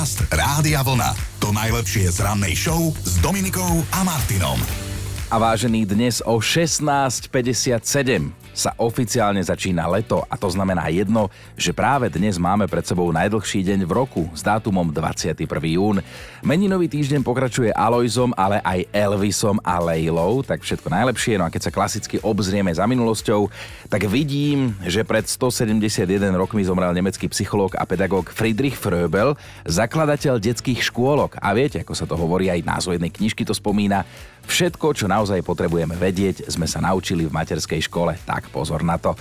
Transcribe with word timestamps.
Podcast 0.00 0.32
Rádia 0.32 0.80
Vlna. 0.80 1.12
To 1.44 1.52
najlepšie 1.52 2.08
z 2.08 2.24
rannej 2.24 2.56
show 2.56 2.88
s 3.04 3.20
Dominikou 3.20 3.84
a 3.92 4.00
Martinom. 4.00 4.56
A 5.28 5.36
vážený 5.36 5.84
dnes 5.84 6.24
o 6.24 6.40
16.57 6.40 8.32
sa 8.52 8.74
oficiálne 8.76 9.40
začína 9.40 9.86
leto 9.86 10.22
a 10.26 10.34
to 10.34 10.50
znamená 10.50 10.90
jedno, 10.90 11.30
že 11.54 11.70
práve 11.72 12.10
dnes 12.10 12.36
máme 12.36 12.66
pred 12.66 12.82
sebou 12.82 13.08
najdlhší 13.14 13.62
deň 13.64 13.80
v 13.86 13.92
roku 13.92 14.22
s 14.34 14.42
dátumom 14.42 14.90
21. 14.90 15.46
jún. 15.46 16.02
Meninový 16.42 16.90
týždeň 16.90 17.22
pokračuje 17.22 17.70
Alojzom, 17.72 18.34
ale 18.34 18.58
aj 18.60 18.90
Elvisom 18.90 19.62
a 19.62 19.78
Leilou, 19.78 20.42
tak 20.42 20.66
všetko 20.66 20.90
najlepšie. 20.90 21.38
No 21.38 21.46
a 21.46 21.52
keď 21.52 21.70
sa 21.70 21.74
klasicky 21.74 22.18
obzrieme 22.20 22.74
za 22.74 22.84
minulosťou, 22.84 23.48
tak 23.88 24.06
vidím, 24.10 24.74
že 24.84 25.06
pred 25.06 25.24
171 25.24 26.04
rokmi 26.34 26.66
zomrel 26.66 26.92
nemecký 26.92 27.30
psychológ 27.30 27.78
a 27.78 27.86
pedagóg 27.86 28.28
Friedrich 28.34 28.76
Fröbel, 28.76 29.38
zakladateľ 29.64 30.42
detských 30.42 30.82
škôlok. 30.82 31.38
A 31.38 31.54
viete, 31.54 31.80
ako 31.80 31.94
sa 31.96 32.04
to 32.04 32.18
hovorí, 32.18 32.50
aj 32.50 32.66
názov 32.66 32.98
jednej 32.98 33.14
knižky 33.14 33.46
to 33.46 33.54
spomína, 33.54 34.02
Všetko, 34.50 34.98
čo 34.98 35.06
naozaj 35.06 35.46
potrebujeme 35.46 35.94
vedieť, 35.94 36.50
sme 36.50 36.66
sa 36.66 36.82
naučili 36.82 37.22
v 37.22 37.34
materskej 37.34 37.86
škole. 37.86 38.18
Tak 38.26 38.49
pozor 38.50 38.84
na 38.84 38.98
to. 38.98 39.14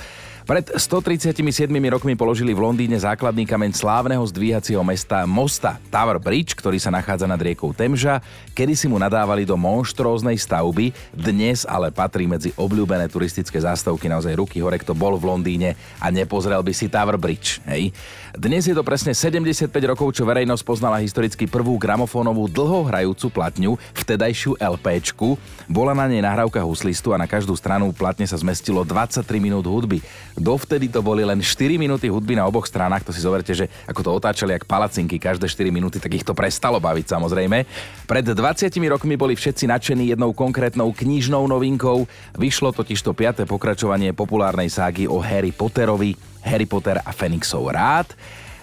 Pred 0.50 0.82
137 0.82 1.46
rokmi 1.94 2.18
položili 2.18 2.58
v 2.58 2.66
Londýne 2.66 2.98
základný 2.98 3.46
kameň 3.46 3.70
slávneho 3.70 4.26
zdvíhacieho 4.26 4.82
mesta 4.82 5.22
Mosta 5.30 5.78
Tower 5.94 6.18
Bridge, 6.18 6.58
ktorý 6.58 6.82
sa 6.82 6.90
nachádza 6.90 7.30
nad 7.30 7.38
riekou 7.38 7.70
Temža. 7.70 8.18
Kedy 8.58 8.74
si 8.74 8.90
mu 8.90 8.98
nadávali 8.98 9.46
do 9.46 9.54
monštróznej 9.54 10.42
stavby, 10.42 10.90
dnes 11.14 11.70
ale 11.70 11.94
patrí 11.94 12.26
medzi 12.26 12.50
obľúbené 12.58 13.06
turistické 13.14 13.62
zástavky 13.62 14.10
naozaj 14.10 14.34
ruky 14.42 14.58
hore, 14.58 14.82
kto 14.82 14.98
bol 14.98 15.22
v 15.22 15.30
Londýne 15.30 15.78
a 16.02 16.10
nepozrel 16.10 16.66
by 16.66 16.74
si 16.74 16.90
Tower 16.90 17.22
Bridge. 17.22 17.62
Hej. 17.70 17.94
Dnes 18.34 18.66
je 18.66 18.74
to 18.74 18.82
presne 18.82 19.14
75 19.14 19.70
rokov, 19.86 20.18
čo 20.18 20.26
verejnosť 20.26 20.66
poznala 20.66 20.98
historicky 20.98 21.46
prvú 21.46 21.78
gramofónovú 21.78 22.50
dlhohrajúcu 22.50 23.30
platňu, 23.30 23.78
vtedajšiu 23.94 24.58
LPčku. 24.58 25.38
Bola 25.70 25.94
na 25.94 26.10
nej 26.10 26.26
nahrávka 26.26 26.66
huslistu 26.66 27.14
a 27.14 27.22
na 27.22 27.30
každú 27.30 27.54
stranu 27.54 27.94
platne 27.94 28.26
sa 28.26 28.34
zmestilo 28.42 28.82
23 28.82 29.22
minút 29.38 29.70
hudby. 29.70 30.02
Dovtedy 30.40 30.88
to 30.88 31.04
boli 31.04 31.28
len 31.28 31.44
4 31.44 31.76
minúty 31.76 32.08
hudby 32.08 32.40
na 32.40 32.48
oboch 32.48 32.64
stranách, 32.64 33.04
to 33.04 33.12
si 33.12 33.20
zoberte, 33.20 33.52
že 33.52 33.68
ako 33.84 34.02
to 34.02 34.10
otáčali 34.16 34.56
jak 34.56 34.64
palacinky 34.64 35.20
každé 35.20 35.52
4 35.52 35.68
minúty, 35.68 36.00
tak 36.00 36.16
ich 36.16 36.24
to 36.24 36.32
prestalo 36.32 36.80
baviť 36.80 37.12
samozrejme. 37.12 37.68
Pred 38.08 38.26
20 38.32 38.72
rokmi 38.88 39.20
boli 39.20 39.36
všetci 39.36 39.68
nadšení 39.68 40.16
jednou 40.16 40.32
konkrétnou 40.32 40.96
knižnou 40.96 41.44
novinkou. 41.44 42.08
Vyšlo 42.40 42.72
totiž 42.72 43.04
to 43.04 43.12
5. 43.12 43.44
pokračovanie 43.44 44.16
populárnej 44.16 44.72
ságy 44.72 45.12
o 45.12 45.20
Harry 45.20 45.52
Potterovi, 45.52 46.16
Harry 46.48 46.66
Potter 46.66 47.04
a 47.04 47.12
Fenixov 47.12 47.68
rád. 47.68 48.16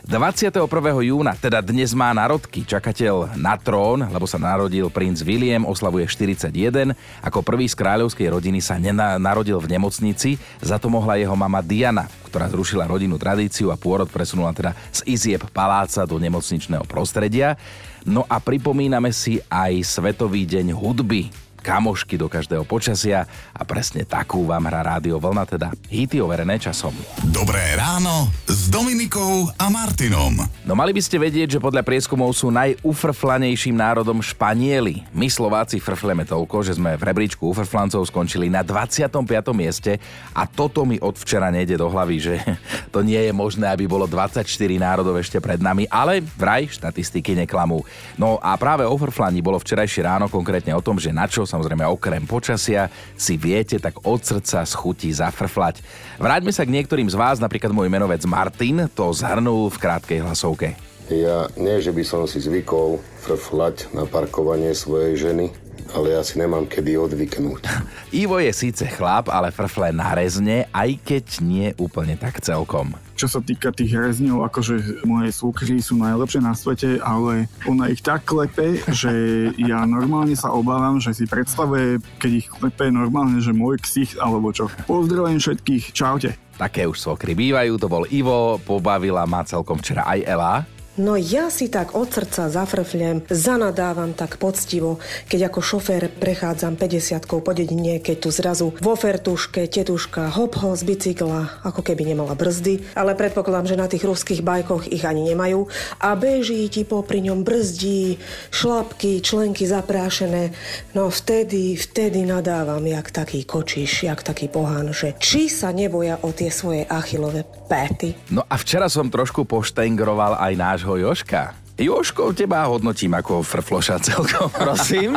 21. 0.06 0.70
júna, 1.02 1.34
teda 1.34 1.58
dnes 1.58 1.90
má 1.90 2.14
narodky, 2.14 2.62
čakateľ 2.62 3.34
na 3.34 3.58
trón, 3.58 4.06
lebo 4.06 4.22
sa 4.22 4.38
narodil 4.38 4.86
princ 4.86 5.18
William, 5.26 5.66
oslavuje 5.66 6.06
41. 6.06 6.94
Ako 7.26 7.42
prvý 7.42 7.66
z 7.66 7.74
kráľovskej 7.74 8.30
rodiny 8.30 8.62
sa 8.62 8.78
narodil 9.18 9.58
v 9.58 9.66
nemocnici, 9.66 10.38
za 10.62 10.78
to 10.78 10.86
mohla 10.86 11.18
jeho 11.18 11.34
mama 11.34 11.58
Diana, 11.58 12.06
ktorá 12.30 12.46
zrušila 12.46 12.86
rodinnú 12.86 13.18
tradíciu 13.18 13.74
a 13.74 13.76
pôrod 13.76 14.06
presunula 14.06 14.54
teda 14.54 14.78
z 14.94 15.02
izieb 15.10 15.42
paláca 15.50 16.06
do 16.06 16.22
nemocničného 16.22 16.86
prostredia. 16.86 17.58
No 18.06 18.22
a 18.30 18.38
pripomíname 18.38 19.10
si 19.10 19.42
aj 19.50 19.82
Svetový 19.82 20.46
deň 20.46 20.70
hudby 20.70 21.45
kamošky 21.66 22.14
do 22.14 22.30
každého 22.30 22.62
počasia 22.62 23.26
a 23.50 23.66
presne 23.66 24.06
takú 24.06 24.46
vám 24.46 24.70
hrá 24.70 24.94
Rádio 24.94 25.18
Vlna, 25.18 25.42
teda 25.50 25.74
hity 25.90 26.22
overené 26.22 26.62
časom. 26.62 26.94
Dobré 27.34 27.74
ráno 27.74 28.30
s 28.46 28.70
Dominikou 28.70 29.50
a 29.58 29.66
Martinom. 29.66 30.46
No 30.62 30.78
mali 30.78 30.94
by 30.94 31.02
ste 31.02 31.18
vedieť, 31.18 31.58
že 31.58 31.62
podľa 31.62 31.82
prieskumov 31.82 32.30
sú 32.38 32.54
najufrflanejším 32.54 33.74
národom 33.74 34.22
Španieli. 34.22 35.02
My 35.10 35.26
Slováci 35.26 35.82
frfleme 35.82 36.22
toľko, 36.22 36.62
že 36.62 36.78
sme 36.78 36.94
v 36.94 37.02
rebríčku 37.02 37.42
ufrflancov 37.50 38.06
skončili 38.06 38.46
na 38.46 38.62
25. 38.62 39.10
mieste 39.50 39.98
a 40.38 40.46
toto 40.46 40.86
mi 40.86 41.02
od 41.02 41.18
včera 41.18 41.50
nejde 41.50 41.74
do 41.74 41.90
hlavy, 41.90 42.16
že 42.22 42.34
to 42.94 43.02
nie 43.02 43.18
je 43.18 43.34
možné, 43.34 43.66
aby 43.66 43.90
bolo 43.90 44.06
24 44.06 44.46
národov 44.78 45.18
ešte 45.18 45.42
pred 45.42 45.58
nami, 45.58 45.90
ale 45.90 46.22
vraj 46.38 46.70
štatistiky 46.70 47.34
neklamú. 47.34 47.82
No 48.14 48.38
a 48.38 48.54
práve 48.54 48.86
o 48.86 48.94
bolo 49.42 49.58
včerajšie 49.58 50.06
ráno 50.06 50.30
konkrétne 50.30 50.70
o 50.70 50.84
tom, 50.84 51.02
že 51.02 51.10
na 51.10 51.26
čo 51.26 51.42
sa 51.42 51.55
samozrejme 51.56 51.88
okrem 51.88 52.28
počasia, 52.28 52.92
si 53.16 53.40
viete 53.40 53.80
tak 53.80 54.04
od 54.04 54.20
srdca 54.20 54.68
z 54.68 54.72
chutí 54.76 55.08
zafrflať. 55.08 55.80
Vráťme 56.20 56.52
sa 56.52 56.68
k 56.68 56.76
niektorým 56.76 57.08
z 57.08 57.16
vás, 57.16 57.40
napríklad 57.40 57.72
môj 57.72 57.88
menovec 57.88 58.20
Martin 58.28 58.92
to 58.92 59.08
zhrnul 59.16 59.72
v 59.72 59.80
krátkej 59.80 60.20
hlasovke. 60.20 60.76
Ja 61.08 61.46
nie, 61.54 61.78
že 61.80 61.94
by 61.94 62.02
som 62.02 62.26
si 62.26 62.42
zvykol 62.42 62.98
frflať 63.22 63.94
na 63.94 64.04
parkovanie 64.04 64.74
svojej 64.74 65.14
ženy, 65.16 65.54
ale 65.92 66.16
ja 66.16 66.22
si 66.24 66.40
nemám 66.40 66.66
kedy 66.66 66.98
odvyknúť. 66.98 67.62
Ivo 68.22 68.40
je 68.42 68.52
síce 68.54 68.86
chlap, 68.88 69.28
ale 69.28 69.54
frfle 69.54 69.92
narezne, 69.92 70.66
aj 70.72 70.90
keď 71.02 71.24
nie 71.44 71.68
úplne 71.76 72.18
tak 72.18 72.42
celkom. 72.42 72.94
Čo 73.16 73.32
sa 73.32 73.40
týka 73.40 73.72
tých 73.72 73.96
rezňov, 73.96 74.44
akože 74.52 75.04
moje 75.08 75.32
súkry 75.32 75.80
sú 75.80 75.96
najlepšie 75.96 76.40
na 76.44 76.52
svete, 76.52 77.00
ale 77.00 77.48
ona 77.64 77.88
ich 77.88 78.04
tak 78.04 78.28
klepe, 78.28 78.76
že 78.92 79.12
ja 79.56 79.88
normálne 79.88 80.36
sa 80.36 80.52
obávam, 80.52 81.00
že 81.00 81.16
si 81.16 81.24
predstavuje, 81.24 81.96
keď 82.20 82.30
ich 82.44 82.46
klepe 82.52 82.92
normálne, 82.92 83.40
že 83.40 83.56
môj 83.56 83.80
ksich 83.80 84.20
alebo 84.20 84.52
čo. 84.52 84.68
Pozdravujem 84.84 85.40
všetkých, 85.40 85.96
čaute. 85.96 86.36
Také 86.56 86.88
už 86.88 87.00
svokry 87.00 87.36
bývajú, 87.36 87.76
to 87.76 87.88
bol 87.88 88.04
Ivo, 88.08 88.56
pobavila 88.64 89.28
ma 89.28 89.44
celkom 89.44 89.80
včera 89.80 90.08
aj 90.08 90.20
Ela. 90.24 90.75
No 90.96 91.12
ja 91.20 91.52
si 91.52 91.68
tak 91.68 91.92
od 91.92 92.08
srdca 92.08 92.48
zafrflem, 92.48 93.20
zanadávam 93.28 94.16
tak 94.16 94.40
poctivo, 94.40 94.96
keď 95.28 95.52
ako 95.52 95.60
šofér 95.60 96.08
prechádzam 96.08 96.80
50 96.80 97.28
po 97.28 97.52
dedine, 97.52 98.00
keď 98.00 98.16
tu 98.16 98.32
zrazu 98.32 98.72
vo 98.80 98.96
fertuške 98.96 99.68
tetuška 99.68 100.32
hop 100.32 100.56
ho 100.56 100.72
z 100.72 100.88
bicykla, 100.88 101.68
ako 101.68 101.84
keby 101.84 102.16
nemala 102.16 102.32
brzdy, 102.32 102.96
ale 102.96 103.12
predpokladám, 103.12 103.76
že 103.76 103.76
na 103.76 103.92
tých 103.92 104.08
ruských 104.08 104.40
bajkoch 104.40 104.88
ich 104.88 105.04
ani 105.04 105.28
nemajú 105.28 105.68
a 106.00 106.16
beží 106.16 106.64
ti 106.72 106.88
popri 106.88 107.20
ňom 107.28 107.44
brzdí, 107.44 108.16
šlapky, 108.48 109.20
členky 109.20 109.68
zaprášené. 109.68 110.56
No 110.96 111.12
vtedy, 111.12 111.76
vtedy 111.76 112.24
nadávam, 112.24 112.80
jak 112.88 113.12
taký 113.12 113.44
kočiš, 113.44 114.08
jak 114.08 114.24
taký 114.24 114.48
pohán, 114.48 114.96
že 114.96 115.12
či 115.20 115.52
sa 115.52 115.76
neboja 115.76 116.24
o 116.24 116.32
tie 116.32 116.48
svoje 116.48 116.88
achilové 116.88 117.44
péty. 117.68 118.16
No 118.32 118.48
a 118.48 118.56
včera 118.56 118.88
som 118.88 119.12
trošku 119.12 119.44
poštengroval 119.44 120.40
aj 120.40 120.54
náš 120.56 120.85
nášho 120.86 120.96
Joška. 120.96 121.65
Joško, 121.76 122.32
teba 122.32 122.64
hodnotím 122.64 123.12
ako 123.12 123.44
frfloša 123.44 124.00
celkom. 124.00 124.48
Prosím? 124.64 125.12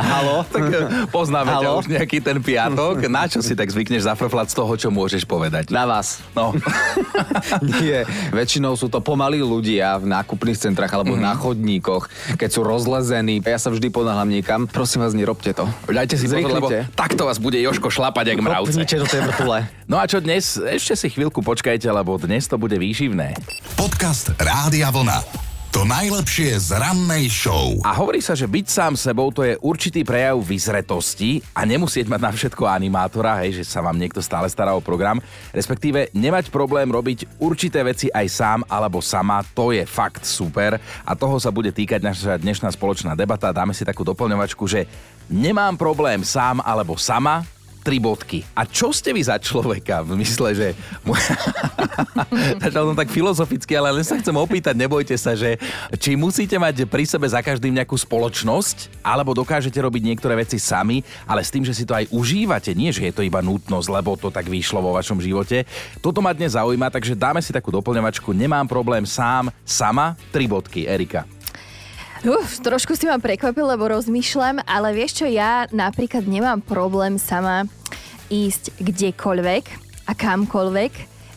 Halo? 0.00 0.40
Tak 0.48 0.64
eh, 0.72 0.88
poznáme 1.12 1.52
Halo? 1.52 1.60
ťa 1.60 1.70
už 1.84 1.86
nejaký 1.92 2.18
ten 2.24 2.40
piatok. 2.40 3.12
Na 3.12 3.28
čo 3.28 3.44
si 3.44 3.52
tak 3.52 3.68
zvykneš 3.68 4.08
zafrflať 4.08 4.52
z 4.52 4.54
toho, 4.56 4.72
čo 4.72 4.88
môžeš 4.88 5.28
povedať? 5.28 5.68
Na 5.68 5.84
vás. 5.84 6.24
No. 6.32 6.56
Nie, 7.76 8.08
väčšinou 8.32 8.72
sú 8.72 8.88
to 8.88 9.04
pomalí 9.04 9.44
ľudia 9.44 10.00
v 10.00 10.08
nákupných 10.08 10.56
centrách 10.56 10.96
alebo 10.96 11.12
mm-hmm. 11.12 11.28
na 11.28 11.36
chodníkoch, 11.36 12.08
keď 12.40 12.48
sú 12.48 12.64
rozlezení. 12.64 13.44
Ja 13.44 13.60
sa 13.60 13.68
vždy 13.68 13.92
ponáhľam 13.92 14.32
niekam. 14.32 14.64
Prosím 14.64 15.04
vás, 15.04 15.12
nerobte 15.12 15.52
to. 15.52 15.68
Dajte 15.92 16.16
si 16.16 16.24
pozor, 16.24 16.56
lebo 16.56 16.72
takto 16.96 17.28
vás 17.28 17.36
bude 17.36 17.60
Joško 17.60 17.92
šlapať 17.92 18.32
jak 18.32 18.40
mravce. 18.40 18.80
do 18.80 19.04
tej 19.04 19.20
vrtule. 19.28 19.60
No 19.92 20.00
a 20.00 20.08
čo 20.08 20.24
dnes? 20.24 20.56
Ešte 20.56 20.96
si 20.96 21.12
chvíľku 21.12 21.44
počkajte, 21.44 21.84
lebo 21.84 22.16
dnes 22.16 22.48
to 22.48 22.56
bude 22.56 22.80
výživné. 22.80 23.36
Podcast 23.76 24.32
Rádia 24.40 24.88
Vlna. 24.88 25.41
To 25.72 25.88
najlepšie 25.88 26.52
z 26.68 26.76
rannej 26.76 27.32
show. 27.32 27.80
A 27.80 27.96
hovorí 27.96 28.20
sa, 28.20 28.36
že 28.36 28.44
byť 28.44 28.66
sám 28.68 28.92
sebou 28.92 29.32
to 29.32 29.40
je 29.40 29.56
určitý 29.64 30.04
prejav 30.04 30.36
vyzretosti 30.36 31.40
a 31.56 31.64
nemusieť 31.64 32.12
mať 32.12 32.20
na 32.20 32.28
všetko 32.28 32.68
animátora, 32.68 33.40
hej, 33.40 33.56
že 33.56 33.64
sa 33.64 33.80
vám 33.80 33.96
niekto 33.96 34.20
stále 34.20 34.52
stará 34.52 34.76
o 34.76 34.84
program, 34.84 35.16
respektíve 35.48 36.12
nemať 36.12 36.52
problém 36.52 36.92
robiť 36.92 37.24
určité 37.40 37.80
veci 37.88 38.12
aj 38.12 38.26
sám 38.28 38.58
alebo 38.68 39.00
sama, 39.00 39.40
to 39.56 39.72
je 39.72 39.88
fakt 39.88 40.28
super 40.28 40.76
a 41.08 41.12
toho 41.16 41.40
sa 41.40 41.48
bude 41.48 41.72
týkať 41.72 42.04
naša 42.04 42.36
dnešná 42.36 42.68
spoločná 42.68 43.16
debata. 43.16 43.48
Dáme 43.48 43.72
si 43.72 43.88
takú 43.88 44.04
doplňovačku, 44.04 44.68
že 44.68 44.84
nemám 45.32 45.80
problém 45.80 46.20
sám 46.20 46.60
alebo 46.60 47.00
sama, 47.00 47.48
tri 47.82 47.98
bodky. 47.98 48.46
A 48.54 48.64
čo 48.64 48.94
ste 48.94 49.10
vy 49.10 49.26
za 49.26 49.36
človeka? 49.36 50.06
V 50.06 50.14
mysle, 50.16 50.54
že... 50.54 50.68
Začal 52.64 52.94
som 52.94 52.96
tak 52.96 53.10
filozoficky, 53.10 53.74
ale 53.74 53.90
len 53.90 54.06
sa 54.06 54.16
chcem 54.16 54.32
opýtať, 54.32 54.78
nebojte 54.78 55.18
sa, 55.18 55.34
že 55.34 55.58
či 55.98 56.14
musíte 56.14 56.54
mať 56.56 56.86
pri 56.86 57.04
sebe 57.04 57.26
za 57.26 57.42
každým 57.42 57.74
nejakú 57.74 57.98
spoločnosť, 57.98 59.02
alebo 59.02 59.34
dokážete 59.34 59.76
robiť 59.82 60.02
niektoré 60.14 60.38
veci 60.38 60.62
sami, 60.62 61.02
ale 61.26 61.42
s 61.42 61.50
tým, 61.50 61.66
že 61.66 61.74
si 61.74 61.82
to 61.82 61.92
aj 61.92 62.08
užívate, 62.14 62.70
nie 62.72 62.94
že 62.94 63.10
je 63.10 63.12
to 63.12 63.26
iba 63.26 63.42
nutnosť, 63.42 63.88
lebo 63.90 64.14
to 64.14 64.30
tak 64.30 64.46
vyšlo 64.46 64.78
vo 64.78 64.94
vašom 64.94 65.18
živote. 65.18 65.66
Toto 65.98 66.22
ma 66.22 66.30
dnes 66.30 66.54
zaujíma, 66.54 66.88
takže 66.88 67.18
dáme 67.18 67.42
si 67.42 67.50
takú 67.50 67.74
doplňovačku. 67.74 68.30
Nemám 68.30 68.70
problém 68.70 69.02
sám, 69.02 69.50
sama, 69.66 70.14
tri 70.30 70.46
bodky. 70.46 70.86
Erika. 70.86 71.41
Uf, 72.22 72.62
trošku 72.62 72.94
si 72.94 73.10
ma 73.10 73.18
prekvapil, 73.18 73.66
lebo 73.66 73.90
rozmýšľam, 73.90 74.62
ale 74.62 74.94
vieš 74.94 75.22
čo, 75.22 75.26
ja 75.26 75.66
napríklad 75.74 76.22
nemám 76.22 76.62
problém 76.62 77.18
sama 77.18 77.66
ísť 78.30 78.78
kdekoľvek 78.78 79.64
a 80.06 80.12
kamkoľvek, 80.14 80.92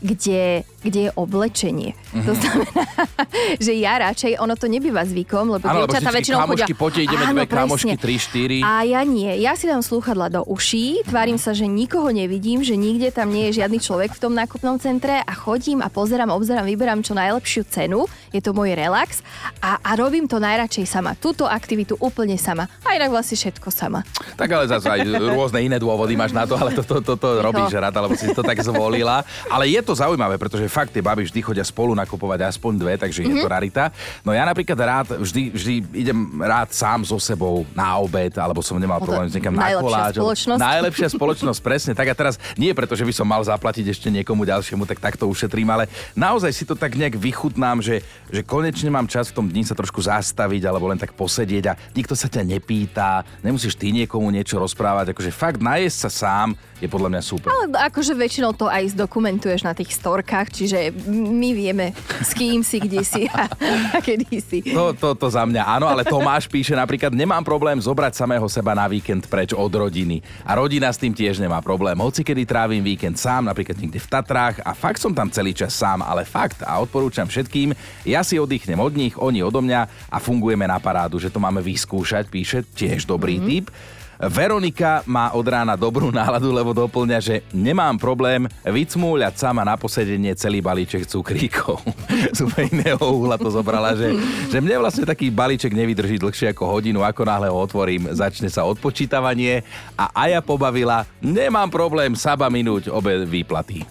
kde 0.05 0.61
kde 0.85 0.99
je 1.01 1.11
oblečenie. 1.13 1.97
To 2.13 2.31
Mhm. 2.31 2.35
znamená, 2.35 2.81
že 3.65 3.71
ja 3.73 3.93
radšej, 3.99 4.37
ono 4.37 4.53
to 4.53 4.65
nebýva 4.65 5.01
zvykom, 5.01 5.49
lebo 5.49 5.65
lebo 5.65 5.89
dievčatá 5.89 6.09
väčšinou 6.11 6.39
chodia... 6.45 6.65
poďte, 6.71 7.01
ideme 7.03 7.23
Áno, 7.23 7.33
dve 7.33 7.45
presne. 7.47 7.93
tri, 7.95 8.15
štyri. 8.15 8.59
A 8.61 8.81
ja 8.81 9.01
nie. 9.01 9.33
Ja 9.37 9.53
si 9.53 9.65
dám 9.65 9.79
slúchadla 9.79 10.29
do 10.29 10.41
uší, 10.43 11.01
tvárim 11.03 11.35
sa, 11.35 11.51
že 11.51 11.65
nikoho 11.65 12.07
nevidím, 12.07 12.61
že 12.61 12.75
nikde 12.75 13.09
tam 13.09 13.27
nie 13.27 13.49
je 13.49 13.59
žiadny 13.59 13.77
človek 13.77 14.11
v 14.11 14.19
tom 14.19 14.33
nákupnom 14.33 14.77
centre 14.77 15.19
a 15.19 15.33
chodím 15.33 15.79
a 15.79 15.89
pozerám, 15.89 16.29
obzerám, 16.29 16.63
vyberám 16.63 17.01
čo 17.01 17.13
najlepšiu 17.13 17.65
cenu. 17.65 18.05
Je 18.29 18.39
to 18.39 18.51
môj 18.51 18.71
relax 18.71 19.25
a, 19.59 19.79
a 19.79 19.95
robím 19.95 20.25
to 20.25 20.37
najradšej 20.37 20.85
sama. 20.85 21.15
Túto 21.15 21.45
aktivitu 21.45 21.97
úplne 21.97 22.35
sama. 22.35 22.67
A 22.83 22.93
inak 22.93 23.09
vlastne 23.09 23.33
všetko 23.33 23.67
sama. 23.69 24.03
Tak 24.35 24.47
ale 24.47 24.67
zase 24.67 24.85
aj 24.85 25.01
rôzne 25.25 25.61
iné 25.61 25.75
dôvody 25.75 26.13
máš 26.13 26.31
na 26.31 26.43
to, 26.43 26.53
ale 26.53 26.71
toto 26.73 26.99
to, 26.99 27.15
to, 27.15 27.17
to 27.17 27.29
robíš 27.39 27.71
rád, 27.73 27.95
alebo 27.95 28.13
si 28.13 28.29
to 28.29 28.41
tak 28.41 28.59
zvolila. 28.59 29.23
Ale 29.47 29.65
je 29.65 29.79
to 29.79 29.93
zaujímavé, 29.93 30.35
pretože 30.35 30.67
fakt 30.75 30.91
tie 30.91 30.99
baby 30.99 31.23
vždy 31.23 31.39
chodia 31.39 31.63
spolu 31.63 31.95
nakupovať 31.95 32.51
aspoň 32.51 32.71
dve, 32.75 32.93
takže 32.99 33.23
mm-hmm. 33.23 33.39
je 33.39 33.43
to 33.43 33.47
rarita. 33.47 33.83
No 34.27 34.35
ja 34.35 34.43
napríklad 34.43 34.75
rád 34.75 35.07
vždy, 35.23 35.55
vždy 35.55 35.73
idem 35.95 36.19
rád 36.43 36.75
sám 36.75 37.07
so 37.07 37.15
sebou 37.15 37.63
na 37.71 37.95
obed, 37.95 38.35
alebo 38.35 38.59
som 38.59 38.75
nemal 38.75 38.99
No 38.99 39.07
problém 39.07 39.31
s 39.31 39.39
niekam 39.39 39.55
na 39.55 39.71
koláč. 39.79 40.19
spoločnosť. 40.19 40.59
Najlepšia 40.59 41.07
spoločnosť, 41.15 41.59
presne. 41.63 41.91
Tak 41.95 42.11
a 42.11 42.15
teraz 42.17 42.35
nie 42.59 42.75
preto, 42.75 42.91
že 42.99 43.07
by 43.07 43.13
som 43.15 43.23
mal 43.23 43.39
zaplatiť 43.39 43.85
ešte 43.87 44.11
niekomu 44.11 44.43
ďalšiemu, 44.43 44.83
tak 44.83 44.99
takto 44.99 45.31
ušetrím, 45.31 45.71
ale 45.71 45.87
naozaj 46.17 46.51
si 46.51 46.67
to 46.67 46.75
tak 46.75 46.99
nejak 46.99 47.15
vychutnám, 47.15 47.79
že, 47.79 48.03
že 48.27 48.43
konečne 48.43 48.91
mám 48.91 49.07
čas 49.07 49.31
v 49.31 49.39
tom 49.39 49.47
dni 49.47 49.63
sa 49.63 49.77
trošku 49.77 50.03
zastaviť 50.03 50.67
alebo 50.67 50.91
len 50.91 50.99
tak 50.99 51.15
posedieť 51.15 51.65
a 51.71 51.77
nikto 51.95 52.17
sa 52.17 52.27
ťa 52.27 52.43
nepýta, 52.43 53.23
nemusíš 53.45 53.77
ty 53.79 53.93
niekomu 53.93 54.27
niečo 54.33 54.59
rozprávať, 54.59 55.15
akože 55.15 55.31
fakt 55.31 55.61
najesť 55.61 55.97
sa 56.07 56.09
sám 56.09 56.57
je 56.83 56.91
podľa 56.91 57.09
mňa 57.15 57.21
super. 57.23 57.47
Ale 57.47 57.71
akože 57.87 58.11
väčšinou 58.11 58.51
to 58.51 58.67
aj 58.67 58.91
zdokumentuješ 58.91 59.63
na 59.63 59.71
tých 59.71 59.95
storkách, 59.95 60.51
čiže 60.65 60.89
my 61.13 61.49
vieme, 61.53 61.93
s 62.25 62.33
kým 62.33 62.65
si, 62.65 62.81
kde 62.81 63.05
si 63.05 63.29
a, 63.29 63.45
a 63.93 64.01
kedy 64.01 64.25
si. 64.41 64.59
To, 64.73 64.97
to, 64.97 65.13
to 65.13 65.29
za 65.29 65.45
mňa 65.45 65.61
áno, 65.61 65.85
ale 65.85 66.01
Tomáš 66.01 66.49
píše 66.49 66.73
napríklad, 66.73 67.13
nemám 67.13 67.45
problém 67.45 67.77
zobrať 67.77 68.17
samého 68.17 68.49
seba 68.49 68.73
na 68.73 68.89
víkend 68.89 69.29
preč 69.29 69.53
od 69.53 69.69
rodiny. 69.69 70.25
A 70.41 70.57
rodina 70.57 70.89
s 70.89 70.97
tým 70.97 71.13
tiež 71.13 71.37
nemá 71.37 71.61
problém. 71.61 71.93
Hoci 72.01 72.25
kedy 72.25 72.49
trávim 72.49 72.81
víkend 72.81 73.21
sám, 73.21 73.45
napríklad 73.45 73.77
niekde 73.77 74.01
v 74.01 74.09
Tatrách 74.09 74.65
a 74.65 74.73
fakt 74.73 74.97
som 74.97 75.13
tam 75.13 75.29
celý 75.29 75.53
čas 75.53 75.77
sám, 75.77 76.01
ale 76.01 76.25
fakt 76.25 76.65
a 76.65 76.81
odporúčam 76.81 77.29
všetkým, 77.29 77.77
ja 78.09 78.25
si 78.25 78.41
oddychnem 78.41 78.81
od 78.81 78.93
nich, 78.97 79.13
oni 79.21 79.45
odo 79.45 79.61
mňa 79.61 80.09
a 80.09 80.17
fungujeme 80.17 80.65
na 80.65 80.81
parádu, 80.81 81.21
že 81.21 81.29
to 81.29 81.37
máme 81.37 81.61
vyskúšať, 81.61 82.25
píše, 82.25 82.65
tiež 82.73 83.05
dobrý 83.05 83.37
mm-hmm. 83.37 83.49
tip. 83.53 83.69
Veronika 84.15 85.03
má 85.03 85.35
od 85.35 85.43
rána 85.43 85.75
dobrú 85.75 86.07
náladu, 86.07 86.55
lebo 86.55 86.71
doplňa, 86.71 87.19
že 87.19 87.35
nemám 87.51 87.99
problém 87.99 88.47
vycmúľať 88.63 89.35
sama 89.35 89.67
na 89.67 89.75
posedenie 89.75 90.31
celý 90.39 90.63
balíček 90.63 91.03
cukríkov. 91.03 91.83
Z 92.37 92.47
iného 92.71 93.01
uhla 93.01 93.35
to 93.35 93.51
zobrala, 93.51 93.91
že, 93.95 94.15
že 94.47 94.57
mne 94.63 94.79
vlastne 94.79 95.03
taký 95.03 95.27
balíček 95.27 95.75
nevydrží 95.75 96.15
dlhšie 96.19 96.55
ako 96.55 96.63
hodinu, 96.79 97.03
ako 97.03 97.21
náhle 97.27 97.47
ho 97.51 97.57
otvorím, 97.59 98.11
začne 98.15 98.47
sa 98.47 98.63
odpočítavanie 98.63 99.67
a 99.99 100.11
Aja 100.15 100.39
pobavila, 100.39 101.03
nemám 101.19 101.67
problém 101.67 102.15
saba 102.15 102.47
minúť 102.47 102.87
obe 102.87 103.27
výplaty. 103.27 103.83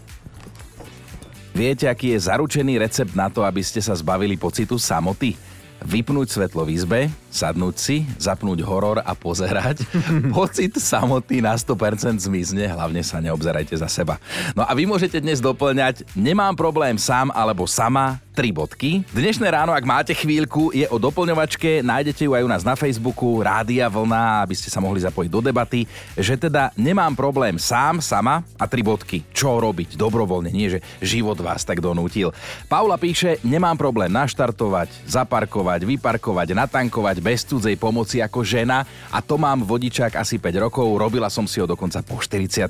Viete, 1.54 1.86
aký 1.86 2.10
je 2.10 2.26
zaručený 2.26 2.82
recept 2.82 3.14
na 3.14 3.30
to, 3.30 3.46
aby 3.46 3.62
ste 3.62 3.78
sa 3.78 3.94
zbavili 3.94 4.34
pocitu 4.34 4.74
samoty? 4.74 5.38
Vypnúť 5.86 6.34
svetlo 6.34 6.66
v 6.66 6.74
izbe, 6.74 7.00
sadnúť 7.34 7.75
si, 7.75 7.96
zapnúť 8.14 8.62
horor 8.62 9.02
a 9.02 9.10
pozerať. 9.19 9.82
Pocit 10.36 10.78
samoty 10.78 11.42
na 11.42 11.58
100% 11.58 12.22
zmizne, 12.22 12.70
hlavne 12.70 13.02
sa 13.02 13.19
neobzerajte 13.19 13.75
za 13.75 13.90
seba. 13.90 14.22
No 14.54 14.62
a 14.62 14.70
vy 14.70 14.86
môžete 14.86 15.19
dnes 15.19 15.42
doplňať, 15.42 16.06
nemám 16.14 16.54
problém 16.54 16.94
sám 16.94 17.34
alebo 17.34 17.66
sama, 17.66 18.22
tri 18.34 18.50
bodky. 18.50 19.06
Dnešné 19.14 19.46
ráno, 19.46 19.70
ak 19.70 19.86
máte 19.86 20.10
chvíľku, 20.10 20.75
je 20.75 20.82
o 20.90 20.98
doplňovačke, 20.98 21.86
nájdete 21.86 22.26
ju 22.26 22.34
aj 22.34 22.42
u 22.42 22.50
nás 22.50 22.66
na 22.66 22.75
Facebooku, 22.75 23.38
Rádia 23.38 23.86
Vlna, 23.86 24.42
aby 24.42 24.58
ste 24.58 24.75
sa 24.75 24.82
mohli 24.82 24.98
zapojiť 25.06 25.31
do 25.31 25.38
debaty, 25.38 25.86
že 26.19 26.34
teda 26.34 26.75
nemám 26.75 27.14
problém 27.14 27.54
sám, 27.62 28.02
sama 28.02 28.42
a 28.58 28.66
tri 28.66 28.82
bodky. 28.82 29.22
Čo 29.31 29.62
robiť 29.62 29.94
dobrovoľne, 29.94 30.50
nie 30.50 30.66
že 30.66 30.82
život 30.98 31.38
vás 31.38 31.62
tak 31.62 31.78
donútil. 31.78 32.34
Paula 32.66 32.98
píše, 32.98 33.38
nemám 33.46 33.78
problém 33.78 34.10
naštartovať, 34.10 34.90
zaparkovať, 35.06 35.86
vyparkovať, 35.86 36.58
natankovať 36.58 37.22
bez 37.24 37.48
cudzej 37.48 37.80
pomoci 37.80 38.20
ako 38.20 38.44
žena 38.44 38.84
a 39.08 39.24
to 39.24 39.40
mám 39.40 39.64
vodičák 39.64 40.20
asi 40.20 40.36
5 40.36 40.68
rokov, 40.68 40.84
robila 41.00 41.32
som 41.32 41.48
si 41.48 41.56
ho 41.56 41.64
dokonca 41.64 42.04
po 42.04 42.20
40 42.20 42.68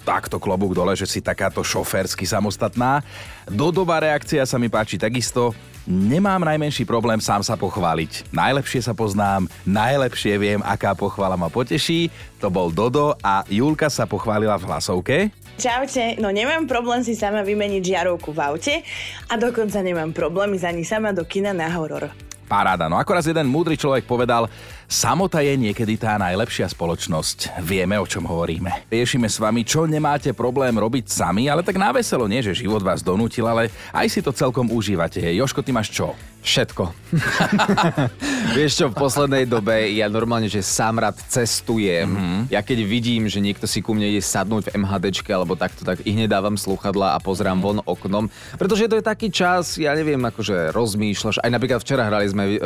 Takto 0.00 0.40
klobúk 0.40 0.72
dole, 0.72 0.96
že 0.96 1.04
si 1.04 1.20
takáto 1.20 1.60
šoférsky 1.60 2.24
samostatná. 2.24 3.04
Dodová 3.44 4.00
reakcia 4.00 4.46
sa 4.48 4.56
mi 4.56 4.72
páči 4.72 4.96
takisto. 4.96 5.52
Nemám 5.84 6.40
najmenší 6.40 6.88
problém 6.88 7.20
sám 7.20 7.44
sa 7.44 7.52
pochváliť. 7.58 8.32
Najlepšie 8.32 8.80
sa 8.80 8.96
poznám, 8.96 9.44
najlepšie 9.68 10.40
viem, 10.40 10.60
aká 10.64 10.96
pochvala 10.96 11.36
ma 11.36 11.52
poteší. 11.52 12.08
To 12.40 12.48
bol 12.48 12.72
Dodo 12.72 13.12
a 13.20 13.44
Julka 13.48 13.92
sa 13.92 14.08
pochválila 14.08 14.56
v 14.56 14.66
hlasovke. 14.72 15.16
Čaute, 15.60 16.16
no 16.16 16.32
nemám 16.32 16.64
problém 16.64 17.04
si 17.04 17.12
sama 17.12 17.44
vymeniť 17.44 17.82
žiarovku 17.84 18.32
v 18.32 18.40
aute 18.40 18.74
a 19.28 19.36
dokonca 19.36 19.84
nemám 19.84 20.16
problém 20.16 20.56
ísť 20.56 20.64
ani 20.64 20.84
sama 20.88 21.12
do 21.12 21.28
kina 21.28 21.52
na 21.52 21.68
horor. 21.68 22.29
Paráda. 22.50 22.90
No 22.90 22.98
ako 22.98 23.14
raz 23.14 23.30
jeden 23.30 23.46
múdry 23.46 23.78
človek 23.78 24.10
povedal, 24.10 24.50
samota 24.90 25.38
je 25.38 25.54
niekedy 25.54 25.94
tá 25.94 26.18
najlepšia 26.18 26.66
spoločnosť. 26.66 27.62
Vieme, 27.62 27.94
o 27.94 28.10
čom 28.10 28.26
hovoríme. 28.26 28.90
Riešime 28.90 29.30
s 29.30 29.38
vami, 29.38 29.62
čo 29.62 29.86
nemáte 29.86 30.34
problém 30.34 30.74
robiť 30.74 31.06
sami, 31.06 31.46
ale 31.46 31.62
tak 31.62 31.78
na 31.78 31.94
veselo 31.94 32.26
nie, 32.26 32.42
že 32.42 32.58
život 32.58 32.82
vás 32.82 33.06
donútil, 33.06 33.46
ale 33.46 33.70
aj 33.94 34.06
si 34.10 34.18
to 34.18 34.34
celkom 34.34 34.66
užívate. 34.66 35.22
Joško, 35.22 35.62
ty 35.62 35.70
máš 35.70 35.94
čo? 35.94 36.18
Všetko. 36.40 36.88
Vieš 38.56 38.72
čo, 38.80 38.86
v 38.88 38.96
poslednej 38.96 39.44
dobe 39.44 39.92
ja 39.92 40.08
normálne, 40.08 40.48
že 40.48 40.64
sám 40.64 40.96
rád 41.04 41.20
cestujem. 41.28 42.08
Mm-hmm. 42.08 42.40
Ja 42.48 42.64
keď 42.64 42.78
vidím, 42.88 43.28
že 43.28 43.44
niekto 43.44 43.68
si 43.68 43.84
ku 43.84 43.92
mne 43.92 44.08
ide 44.08 44.24
sadnúť 44.24 44.72
v 44.72 44.80
MHDčke 44.80 45.28
alebo 45.30 45.52
takto, 45.52 45.84
tak 45.84 46.00
ich 46.08 46.16
nedávam 46.16 46.56
slúchadla 46.56 47.12
a 47.14 47.18
pozerám 47.20 47.60
von 47.60 47.78
oknom. 47.84 48.32
Pretože 48.56 48.88
to 48.88 48.96
je 48.96 49.04
taký 49.04 49.28
čas, 49.28 49.76
ja 49.76 49.92
neviem, 49.92 50.20
akože 50.20 50.72
rozmýšľaš. 50.72 51.44
Aj 51.44 51.50
napríklad 51.52 51.84
včera 51.84 52.08
hrali 52.08 52.26
sme 52.32 52.44
e, 52.46 52.58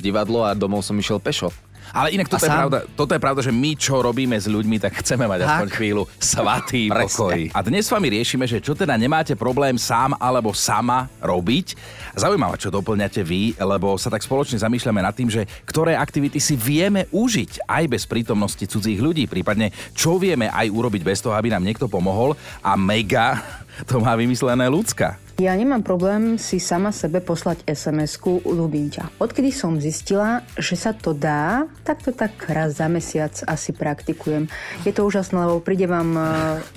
divadlo 0.00 0.48
a 0.48 0.56
domov 0.56 0.80
som 0.80 0.96
išiel 0.96 1.20
pešo. 1.20 1.52
Ale 1.90 2.14
inak 2.14 2.30
toto 2.30 2.46
je, 2.46 2.50
pravda, 2.50 2.78
toto 2.94 3.12
je 3.14 3.20
pravda, 3.20 3.40
že 3.42 3.52
my 3.54 3.74
čo 3.74 3.98
robíme 3.98 4.38
s 4.38 4.46
ľuďmi, 4.46 4.78
tak 4.78 5.02
chceme 5.02 5.26
mať 5.26 5.46
aspoň 5.46 5.68
Tak. 5.70 5.76
chvíľu 5.76 6.02
svatý 6.22 6.82
pokoj. 7.06 7.38
A 7.50 7.58
dnes 7.66 7.86
s 7.86 7.90
vami 7.90 8.14
riešime, 8.14 8.46
že 8.46 8.62
čo 8.62 8.78
teda 8.78 8.94
nemáte 8.94 9.34
problém 9.34 9.74
sám 9.74 10.14
alebo 10.18 10.54
sama 10.54 11.10
robiť. 11.18 11.74
Zaujímavé, 12.14 12.58
čo 12.58 12.70
doplňate 12.70 13.22
vy, 13.26 13.58
lebo 13.58 13.98
sa 13.98 14.10
tak 14.10 14.22
spoločne 14.22 14.62
zamýšľame 14.62 15.02
nad 15.02 15.14
tým, 15.14 15.30
že 15.30 15.46
ktoré 15.66 15.98
aktivity 15.98 16.38
si 16.38 16.54
vieme 16.54 17.10
užiť 17.10 17.66
aj 17.66 17.84
bez 17.90 18.06
prítomnosti 18.06 18.62
cudzích 18.62 19.02
ľudí, 19.02 19.26
prípadne 19.26 19.74
čo 19.94 20.18
vieme 20.18 20.46
aj 20.50 20.70
urobiť 20.70 21.02
bez 21.02 21.18
toho, 21.22 21.34
aby 21.34 21.50
nám 21.50 21.66
niekto 21.66 21.90
pomohol. 21.90 22.38
A 22.62 22.78
mega 22.78 23.42
to 23.90 23.98
má 23.98 24.14
vymyslené 24.14 24.70
ľudská. 24.70 25.29
Ja 25.40 25.56
nemám 25.56 25.80
problém 25.80 26.36
si 26.36 26.60
sama 26.60 26.92
sebe 26.92 27.24
poslať 27.24 27.64
SMS-ku 27.64 28.44
ľubím 28.44 28.92
ťa. 28.92 29.24
Odkedy 29.24 29.48
som 29.48 29.80
zistila, 29.80 30.44
že 30.60 30.76
sa 30.76 30.92
to 30.92 31.16
dá, 31.16 31.64
tak 31.80 32.04
to 32.04 32.12
tak 32.12 32.36
raz 32.44 32.76
za 32.76 32.92
mesiac 32.92 33.32
asi 33.48 33.72
praktikujem. 33.72 34.52
Je 34.84 34.92
to 34.92 35.00
úžasné, 35.08 35.40
lebo 35.40 35.64
príde 35.64 35.88
vám 35.88 36.12
e, 36.12 36.22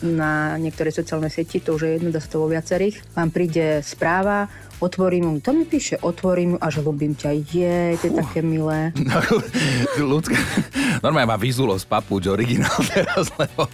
na 0.08 0.56
niektoré 0.56 0.96
sociálne 0.96 1.28
sieti, 1.28 1.60
to 1.60 1.76
už 1.76 1.84
je 1.84 1.92
jedno, 2.00 2.16
dá 2.16 2.24
sa 2.24 2.32
to 2.32 2.40
vo 2.40 2.48
viacerých, 2.48 3.04
vám 3.12 3.36
príde 3.36 3.84
správa, 3.84 4.48
otvorím 4.84 5.24
ju, 5.24 5.34
to 5.40 5.52
mi 5.56 5.64
píše, 5.64 5.96
otvorím 6.04 6.56
ju 6.56 6.58
a 6.60 6.68
že 6.68 6.84
ľubím 6.84 7.16
ťa. 7.16 7.30
Je, 7.48 7.96
to 7.98 8.12
je 8.12 8.14
také 8.20 8.44
milé. 8.44 8.92
ľudská... 10.12 10.36
Normálne 11.00 11.28
ma 11.28 11.40
vyzulo 11.40 11.76
z 11.76 11.84
papúč 11.88 12.28
originál 12.28 12.80
teraz, 12.92 13.32
lebo 13.36 13.68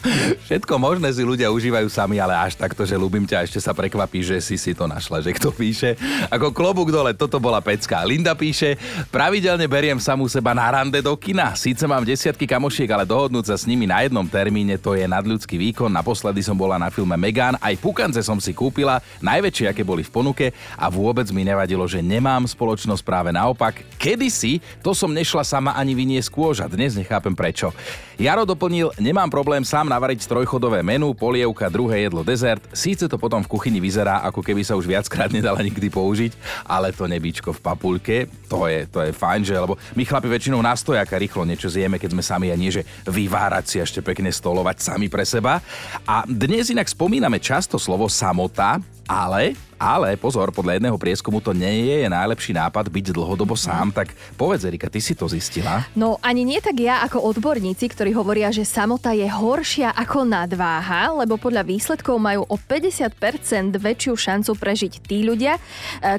všetko 0.46 0.74
možné 0.78 1.10
si 1.14 1.26
ľudia 1.26 1.50
užívajú 1.50 1.90
sami, 1.90 2.22
ale 2.22 2.38
až 2.38 2.58
takto, 2.58 2.86
že 2.86 2.98
ľúbim 2.98 3.26
ťa, 3.26 3.46
ešte 3.46 3.62
sa 3.62 3.74
prekvapí, 3.74 4.22
že 4.22 4.38
si 4.42 4.58
si 4.58 4.74
to 4.74 4.86
našla, 4.86 5.22
že 5.22 5.34
kto 5.34 5.50
píše. 5.54 5.98
Ako 6.30 6.54
klobúk 6.54 6.94
dole, 6.94 7.14
toto 7.18 7.42
bola 7.42 7.62
pecka. 7.62 8.02
Linda 8.06 8.34
píše, 8.34 8.78
pravidelne 9.10 9.66
beriem 9.66 9.98
samú 9.98 10.30
seba 10.30 10.54
na 10.54 10.70
rande 10.70 11.02
do 11.02 11.14
kina. 11.18 11.54
Síce 11.54 11.86
mám 11.86 12.06
desiatky 12.06 12.46
kamošiek, 12.46 12.90
ale 12.90 13.06
dohodnúť 13.06 13.54
sa 13.54 13.56
s 13.58 13.66
nimi 13.66 13.86
na 13.86 14.06
jednom 14.06 14.26
termíne, 14.26 14.78
to 14.78 14.94
je 14.94 15.06
nadľudský 15.06 15.58
výkon. 15.58 15.94
Naposledy 15.94 16.42
som 16.42 16.58
bola 16.58 16.82
na 16.82 16.90
filme 16.90 17.14
Megan, 17.18 17.58
aj 17.62 17.78
pukance 17.78 18.22
som 18.26 18.42
si 18.42 18.54
kúpila, 18.54 19.02
najväčšie, 19.22 19.70
aké 19.72 19.82
boli 19.86 20.02
v 20.02 20.12
ponuke 20.12 20.46
a 20.76 20.86
vôbec 21.00 21.32
mi 21.32 21.48
nevadilo, 21.48 21.88
že 21.88 22.04
nemám 22.04 22.44
spoločnosť 22.44 23.00
práve 23.08 23.32
naopak. 23.32 23.88
Kedysi 23.96 24.60
to 24.84 24.92
som 24.92 25.16
nešla 25.16 25.48
sama 25.48 25.72
ani 25.80 25.96
vyniesť 25.96 26.28
kôž 26.28 26.68
dnes 26.68 27.00
nechápem 27.00 27.32
prečo. 27.32 27.72
Jaro 28.20 28.44
doplnil, 28.44 28.92
nemám 29.00 29.32
problém 29.32 29.64
sám 29.64 29.88
navariť 29.88 30.28
trojchodové 30.28 30.84
menu, 30.84 31.16
polievka, 31.16 31.72
druhé 31.72 32.04
jedlo, 32.04 32.20
dezert. 32.20 32.60
Síce 32.76 33.08
to 33.08 33.16
potom 33.16 33.40
v 33.40 33.48
kuchyni 33.48 33.80
vyzerá, 33.80 34.20
ako 34.28 34.44
keby 34.44 34.60
sa 34.60 34.76
už 34.76 34.92
viackrát 34.92 35.32
nedala 35.38 35.64
nikdy 35.64 35.88
použiť, 35.88 36.36
ale 36.68 36.92
to 36.92 37.08
nebíčko 37.08 37.56
v 37.56 37.64
papulke, 37.64 38.18
to 38.52 38.68
je, 38.68 38.84
to 38.92 39.08
je 39.08 39.16
fajn, 39.16 39.48
že, 39.48 39.56
lebo 39.56 39.80
my 39.96 40.04
chlapi 40.04 40.28
väčšinou 40.28 40.60
na 40.60 40.76
stojaka 40.76 41.16
rýchlo 41.16 41.48
niečo 41.48 41.72
zjeme, 41.72 41.96
keď 41.96 42.12
sme 42.12 42.24
sami 42.28 42.52
a 42.52 42.60
nie, 42.60 42.76
že 42.76 42.84
vyvárať 43.08 43.66
si 43.72 43.78
ešte 43.80 44.04
pekne 44.04 44.36
stolovať 44.36 44.84
sami 44.84 45.08
pre 45.08 45.24
seba. 45.24 45.64
A 46.04 46.28
dnes 46.28 46.68
inak 46.68 46.92
spomíname 46.92 47.40
často 47.40 47.80
slovo 47.80 48.12
samota, 48.12 48.84
ale 49.08 49.69
Ale 49.80 50.20
pozor, 50.20 50.52
podľa 50.52 50.76
jedného 50.76 51.00
prieskumu 51.00 51.40
to 51.40 51.56
nie 51.56 52.04
je 52.04 52.12
najlepší 52.12 52.52
nápad 52.52 52.92
byť 52.92 53.16
dlhodobo 53.16 53.56
sám, 53.56 53.96
tak 53.96 54.12
povedz 54.36 54.68
Erika, 54.68 54.92
ty 54.92 55.00
si 55.00 55.16
to 55.16 55.32
zistila? 55.32 55.88
No 55.96 56.20
ani 56.20 56.44
nie 56.44 56.60
tak 56.60 56.76
ja 56.84 57.00
ako 57.08 57.24
odborníci, 57.32 57.88
ktorí 57.88 58.12
hovoria, 58.12 58.52
že 58.52 58.68
samota 58.68 59.16
je 59.16 59.24
horšia 59.24 59.96
ako 59.96 60.28
nadváha, 60.28 61.16
lebo 61.16 61.40
podľa 61.40 61.64
výsledkov 61.64 62.20
majú 62.20 62.44
o 62.44 62.60
50% 62.60 63.80
väčšiu 63.80 64.14
šancu 64.20 64.52
prežiť 64.60 64.94
tí 65.00 65.24
ľudia, 65.24 65.56
e, 65.56 65.62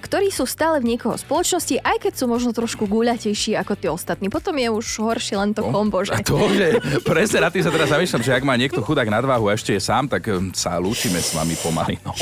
ktorí 0.01 0.33
sú 0.33 0.49
stále 0.49 0.81
v 0.81 0.97
niekoho 0.97 1.21
spoločnosti, 1.21 1.85
aj 1.85 2.01
keď 2.01 2.13
sú 2.17 2.25
možno 2.33 2.57
trošku 2.57 2.89
guľatejší 2.89 3.61
ako 3.61 3.73
tí 3.77 3.87
ostatní. 3.93 4.33
Potom 4.33 4.57
je 4.57 4.73
už 4.73 5.05
horšie 5.05 5.37
len 5.37 5.53
to 5.53 5.69
kombo, 5.69 6.01
že? 6.01 6.17
A 6.17 6.25
to, 6.25 6.41
že 6.57 6.81
presne 7.05 7.45
na 7.45 7.53
tým 7.53 7.61
sa 7.61 7.69
teraz 7.69 7.93
zamýšľam, 7.93 8.25
že 8.25 8.33
ak 8.33 8.45
má 8.49 8.57
niekto 8.57 8.81
chudák 8.81 9.13
nadváhu 9.13 9.53
a 9.53 9.55
ešte 9.55 9.77
je 9.77 9.85
sám, 9.85 10.09
tak 10.09 10.33
um, 10.33 10.49
sa 10.57 10.81
lúčime 10.81 11.21
s 11.21 11.37
vami 11.37 11.61
pomaly. 11.61 12.01
No. 12.01 12.17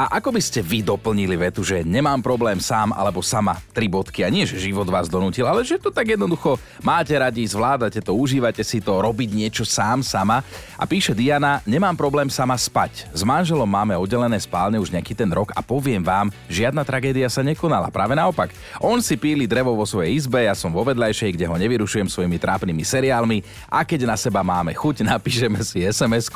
A 0.00 0.16
ako 0.16 0.32
by 0.32 0.40
ste 0.40 0.64
vy 0.70 0.86
doplnili 0.86 1.34
vetu, 1.34 1.66
že 1.66 1.82
nemám 1.82 2.22
problém 2.22 2.62
sám 2.62 2.94
alebo 2.94 3.18
sama, 3.18 3.58
tri 3.74 3.90
bodky. 3.90 4.22
A 4.22 4.30
nie, 4.30 4.46
že 4.46 4.62
život 4.62 4.86
vás 4.86 5.10
donútil, 5.10 5.42
ale 5.50 5.66
že 5.66 5.82
to 5.82 5.90
tak 5.90 6.14
jednoducho 6.14 6.54
máte 6.86 7.10
radi, 7.18 7.42
zvládate 7.42 7.98
to, 7.98 8.14
užívate 8.14 8.62
si 8.62 8.78
to, 8.78 9.02
robiť 9.02 9.34
niečo 9.34 9.66
sám, 9.66 10.06
sama. 10.06 10.46
A 10.78 10.86
píše 10.86 11.10
Diana, 11.10 11.58
nemám 11.66 11.98
problém 11.98 12.30
sama 12.30 12.54
spať. 12.54 13.10
S 13.10 13.26
manželom 13.26 13.66
máme 13.66 13.98
oddelené 13.98 14.38
spálne 14.38 14.78
už 14.78 14.94
nejaký 14.94 15.18
ten 15.18 15.26
rok 15.34 15.50
a 15.58 15.60
poviem 15.64 16.06
vám, 16.06 16.30
žiadna 16.46 16.86
tragédia 16.86 17.26
sa 17.26 17.42
nekonala. 17.42 17.90
Práve 17.90 18.14
naopak. 18.14 18.54
On 18.78 19.02
si 19.02 19.18
píli 19.18 19.50
drevo 19.50 19.74
vo 19.74 19.82
svojej 19.82 20.14
izbe, 20.14 20.46
ja 20.46 20.54
som 20.54 20.70
vo 20.70 20.86
vedľajšej, 20.86 21.34
kde 21.34 21.50
ho 21.50 21.56
nevyrušujem 21.58 22.06
svojimi 22.06 22.38
trápnymi 22.38 22.84
seriálmi 22.86 23.38
a 23.66 23.82
keď 23.82 24.06
na 24.06 24.14
seba 24.14 24.46
máme 24.46 24.70
chuť, 24.76 25.02
napíšeme 25.18 25.58
si 25.64 25.82
sms 25.82 26.30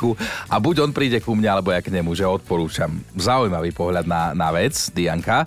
a 0.49 0.55
buď 0.57 0.89
on 0.89 0.91
príde 0.91 1.21
ku 1.21 1.37
mne, 1.37 1.55
alebo 1.55 1.69
ja 1.69 1.79
k 1.79 1.93
nemu, 1.93 2.17
že 2.17 2.25
odporúčam. 2.25 2.89
Zaujímavý 3.13 3.69
pohľad 3.69 4.09
na, 4.09 4.24
na 4.33 4.51
vec, 4.51 4.89
Dianka. 4.95 5.45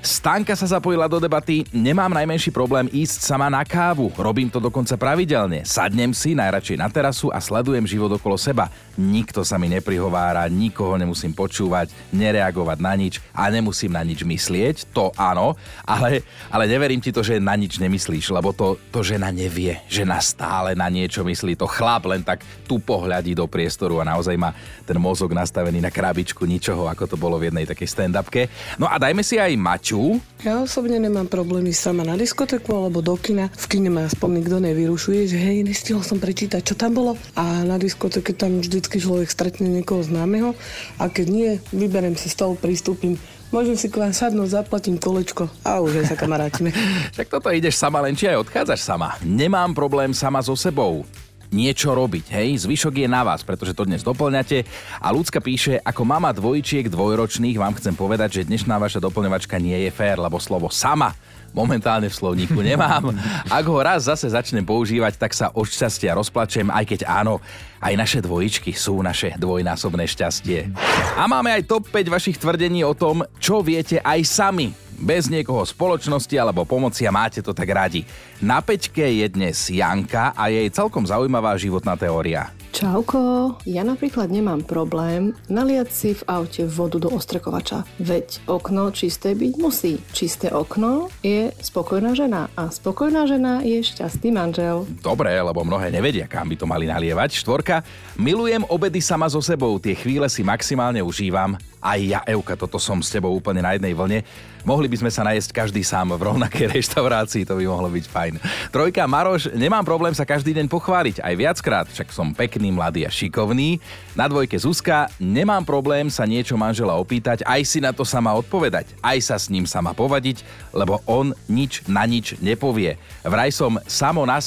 Stanka 0.00 0.56
sa 0.56 0.64
zapojila 0.64 1.04
do 1.12 1.20
debaty, 1.20 1.60
nemám 1.76 2.08
najmenší 2.16 2.48
problém 2.48 2.88
ísť 2.88 3.20
sama 3.20 3.52
na 3.52 3.60
kávu, 3.60 4.08
robím 4.16 4.48
to 4.48 4.56
dokonca 4.56 4.96
pravidelne. 4.96 5.60
Sadnem 5.68 6.16
si 6.16 6.32
najradšej 6.32 6.80
na 6.80 6.88
terasu 6.88 7.28
a 7.28 7.36
sledujem 7.36 7.84
život 7.84 8.08
okolo 8.16 8.40
seba. 8.40 8.72
Nikto 8.96 9.44
sa 9.44 9.60
mi 9.60 9.68
neprihovára, 9.68 10.48
nikoho 10.48 10.96
nemusím 10.96 11.36
počúvať, 11.36 11.92
nereagovať 12.16 12.78
na 12.80 12.96
nič 12.96 13.20
a 13.36 13.52
nemusím 13.52 13.92
na 13.92 14.00
nič 14.00 14.24
myslieť, 14.24 14.88
to 14.88 15.12
áno, 15.20 15.60
ale, 15.84 16.24
ale 16.48 16.64
neverím 16.64 17.04
ti 17.04 17.12
to, 17.12 17.20
že 17.20 17.36
na 17.36 17.52
nič 17.52 17.76
nemyslíš, 17.76 18.32
lebo 18.32 18.56
to, 18.56 18.80
to 18.88 19.04
žena 19.04 19.28
nevie, 19.28 19.84
žena 19.84 20.16
stále 20.24 20.72
na 20.72 20.88
niečo 20.88 21.20
myslí, 21.20 21.60
to 21.60 21.68
chlap 21.68 22.08
len 22.08 22.24
tak 22.24 22.40
tu 22.64 22.80
pohľadí 22.80 23.36
do 23.36 23.44
priestoru 23.44 24.00
a 24.00 24.08
naozaj 24.08 24.36
má 24.40 24.56
ten 24.88 24.96
mozog 24.96 25.36
nastavený 25.36 25.84
na 25.84 25.92
krabičku 25.92 26.48
ničoho, 26.48 26.88
ako 26.88 27.04
to 27.04 27.16
bolo 27.20 27.36
v 27.36 27.52
jednej 27.52 27.68
takej 27.68 27.88
stand-upke. 27.88 28.48
No 28.80 28.88
a 28.88 28.96
dajme 28.96 29.20
si 29.20 29.36
aj 29.36 29.52
Maťu, 29.60 29.89
Maťu. 29.90 30.22
Ja 30.46 30.62
osobne 30.62 31.02
nemám 31.02 31.26
problémy 31.26 31.74
sama 31.74 32.06
na 32.06 32.14
diskotéku 32.14 32.70
alebo 32.78 33.02
do 33.02 33.18
kina. 33.18 33.50
V 33.58 33.66
kine 33.66 33.90
ma 33.90 34.06
aspoň 34.06 34.38
nikto 34.38 34.56
nevyrušuje, 34.62 35.26
že 35.26 35.34
hej, 35.34 35.66
nestihol 35.66 36.06
som 36.06 36.22
prečítať, 36.22 36.62
čo 36.62 36.78
tam 36.78 36.94
bolo. 36.94 37.18
A 37.34 37.66
na 37.66 37.74
diskotéke 37.74 38.30
tam 38.30 38.62
vždycky 38.62 39.02
človek 39.02 39.26
stretne 39.26 39.66
niekoho 39.66 40.06
známeho 40.06 40.54
a 41.02 41.10
keď 41.10 41.26
nie, 41.26 41.50
vyberiem 41.74 42.14
si 42.14 42.30
stol, 42.30 42.54
pristúpim 42.54 43.18
Môžem 43.50 43.74
si 43.74 43.90
k 43.90 43.98
vám 43.98 44.14
sadnúť, 44.14 44.62
zaplatím 44.62 44.94
kolečko 44.94 45.50
a 45.66 45.82
už 45.82 46.06
aj 46.06 46.14
sa 46.14 46.16
kamarátime. 46.16 46.70
Však 47.18 47.26
toto 47.26 47.50
ideš 47.50 47.82
sama, 47.82 47.98
len 47.98 48.14
či 48.14 48.30
aj 48.30 48.46
odchádzaš 48.46 48.78
sama. 48.78 49.18
Nemám 49.26 49.74
problém 49.74 50.14
sama 50.14 50.38
so 50.38 50.54
sebou 50.54 51.02
niečo 51.50 51.94
robiť, 51.94 52.30
hej? 52.30 52.62
Zvyšok 52.66 53.04
je 53.04 53.08
na 53.10 53.26
vás, 53.26 53.42
pretože 53.42 53.74
to 53.74 53.86
dnes 53.86 54.06
doplňate. 54.06 54.64
A 55.02 55.10
ľudská 55.10 55.42
píše, 55.42 55.82
ako 55.82 56.02
mama 56.06 56.30
dvojčiek 56.30 56.86
dvojročných 56.86 57.58
vám 57.58 57.74
chcem 57.78 57.94
povedať, 57.94 58.42
že 58.42 58.48
dnešná 58.48 58.78
vaša 58.78 59.02
doplňovačka 59.02 59.58
nie 59.58 59.76
je 59.86 59.90
fér, 59.90 60.18
lebo 60.18 60.38
slovo 60.38 60.70
sama 60.70 61.14
momentálne 61.50 62.06
v 62.06 62.14
slovníku 62.14 62.58
nemám. 62.70 63.10
Ak 63.50 63.64
ho 63.66 63.78
raz 63.82 64.06
zase 64.06 64.30
začnem 64.30 64.62
používať, 64.62 65.18
tak 65.18 65.34
sa 65.34 65.50
od 65.50 65.66
šťastia 65.66 66.14
rozplačem, 66.14 66.70
aj 66.70 66.84
keď 66.86 67.00
áno, 67.10 67.42
aj 67.82 67.94
naše 67.98 68.18
dvojičky 68.22 68.70
sú 68.74 69.02
naše 69.02 69.34
dvojnásobné 69.34 70.06
šťastie. 70.06 70.70
A 71.18 71.26
máme 71.26 71.50
aj 71.50 71.66
top 71.66 71.90
5 71.90 72.06
vašich 72.06 72.38
tvrdení 72.38 72.86
o 72.86 72.94
tom, 72.94 73.26
čo 73.42 73.60
viete 73.66 73.98
aj 73.98 74.20
sami 74.22 74.89
bez 75.00 75.32
niekoho 75.32 75.64
spoločnosti 75.64 76.36
alebo 76.36 76.68
pomoci 76.68 77.08
a 77.08 77.12
máte 77.12 77.40
to 77.40 77.56
tak 77.56 77.66
radi. 77.72 78.04
Na 78.44 78.60
peťke 78.60 79.02
je 79.02 79.26
dnes 79.32 79.56
Janka 79.72 80.36
a 80.36 80.52
jej 80.52 80.68
celkom 80.68 81.08
zaujímavá 81.08 81.56
životná 81.56 81.96
teória. 81.96 82.52
Čauko, 82.70 83.58
ja 83.66 83.82
napríklad 83.82 84.30
nemám 84.30 84.62
problém 84.62 85.34
naliať 85.50 85.88
si 85.90 86.10
v 86.14 86.22
aute 86.30 86.62
vodu 86.70 87.02
do 87.02 87.10
ostrekovača. 87.10 87.82
Veď 87.98 88.46
okno 88.46 88.94
čisté 88.94 89.34
byť 89.34 89.52
musí. 89.58 89.98
Čisté 90.14 90.54
okno 90.54 91.10
je 91.18 91.50
spokojná 91.58 92.14
žena 92.14 92.46
a 92.54 92.70
spokojná 92.70 93.26
žena 93.26 93.66
je 93.66 93.82
šťastný 93.82 94.30
manžel. 94.30 94.86
Dobre, 95.02 95.34
lebo 95.34 95.66
mnohé 95.66 95.90
nevedia, 95.90 96.30
kam 96.30 96.46
by 96.46 96.56
to 96.56 96.70
mali 96.70 96.86
nalievať. 96.86 97.42
Štvorka, 97.42 97.82
milujem 98.14 98.62
obedy 98.70 99.02
sama 99.02 99.26
so 99.26 99.42
sebou, 99.42 99.74
tie 99.82 99.98
chvíle 99.98 100.30
si 100.30 100.46
maximálne 100.46 101.02
užívam. 101.02 101.58
Aj 101.80 101.96
ja, 101.96 102.20
Euka, 102.28 102.60
toto 102.60 102.76
som 102.76 103.00
s 103.00 103.08
tebou 103.08 103.32
úplne 103.32 103.64
na 103.64 103.72
jednej 103.72 103.96
vlne. 103.96 104.20
Mohli 104.68 104.92
by 104.92 104.96
sme 105.00 105.10
sa 105.10 105.24
najesť 105.24 105.56
každý 105.56 105.80
sám 105.80 106.12
v 106.12 106.28
rovnakej 106.28 106.68
reštaurácii, 106.76 107.48
to 107.48 107.56
by 107.56 107.64
mohlo 107.64 107.88
byť 107.88 108.04
fajn. 108.04 108.34
Trojka, 108.68 109.08
Maroš, 109.08 109.48
nemám 109.56 109.80
problém 109.80 110.12
sa 110.12 110.28
každý 110.28 110.52
deň 110.52 110.68
pochváliť, 110.68 111.24
aj 111.24 111.34
viackrát, 111.40 111.86
však 111.88 112.12
som 112.12 112.36
pekný, 112.36 112.68
mladý 112.68 113.08
a 113.08 113.10
šikovný. 113.10 113.80
Na 114.12 114.28
dvojke 114.28 114.60
Zuzka, 114.60 115.08
nemám 115.16 115.64
problém 115.64 116.12
sa 116.12 116.28
niečo 116.28 116.60
manžela 116.60 117.00
opýtať, 117.00 117.40
aj 117.48 117.64
si 117.64 117.80
na 117.80 117.96
to 117.96 118.04
sama 118.04 118.36
odpovedať, 118.36 118.92
aj 119.00 119.18
sa 119.24 119.40
s 119.40 119.48
ním 119.48 119.64
sama 119.64 119.96
povadiť, 119.96 120.44
lebo 120.76 121.00
on 121.08 121.32
nič 121.48 121.88
na 121.88 122.04
nič 122.04 122.36
nepovie. 122.44 123.00
Vraj 123.24 123.56
som 123.56 123.80
samo 123.88 124.28
nás 124.28 124.44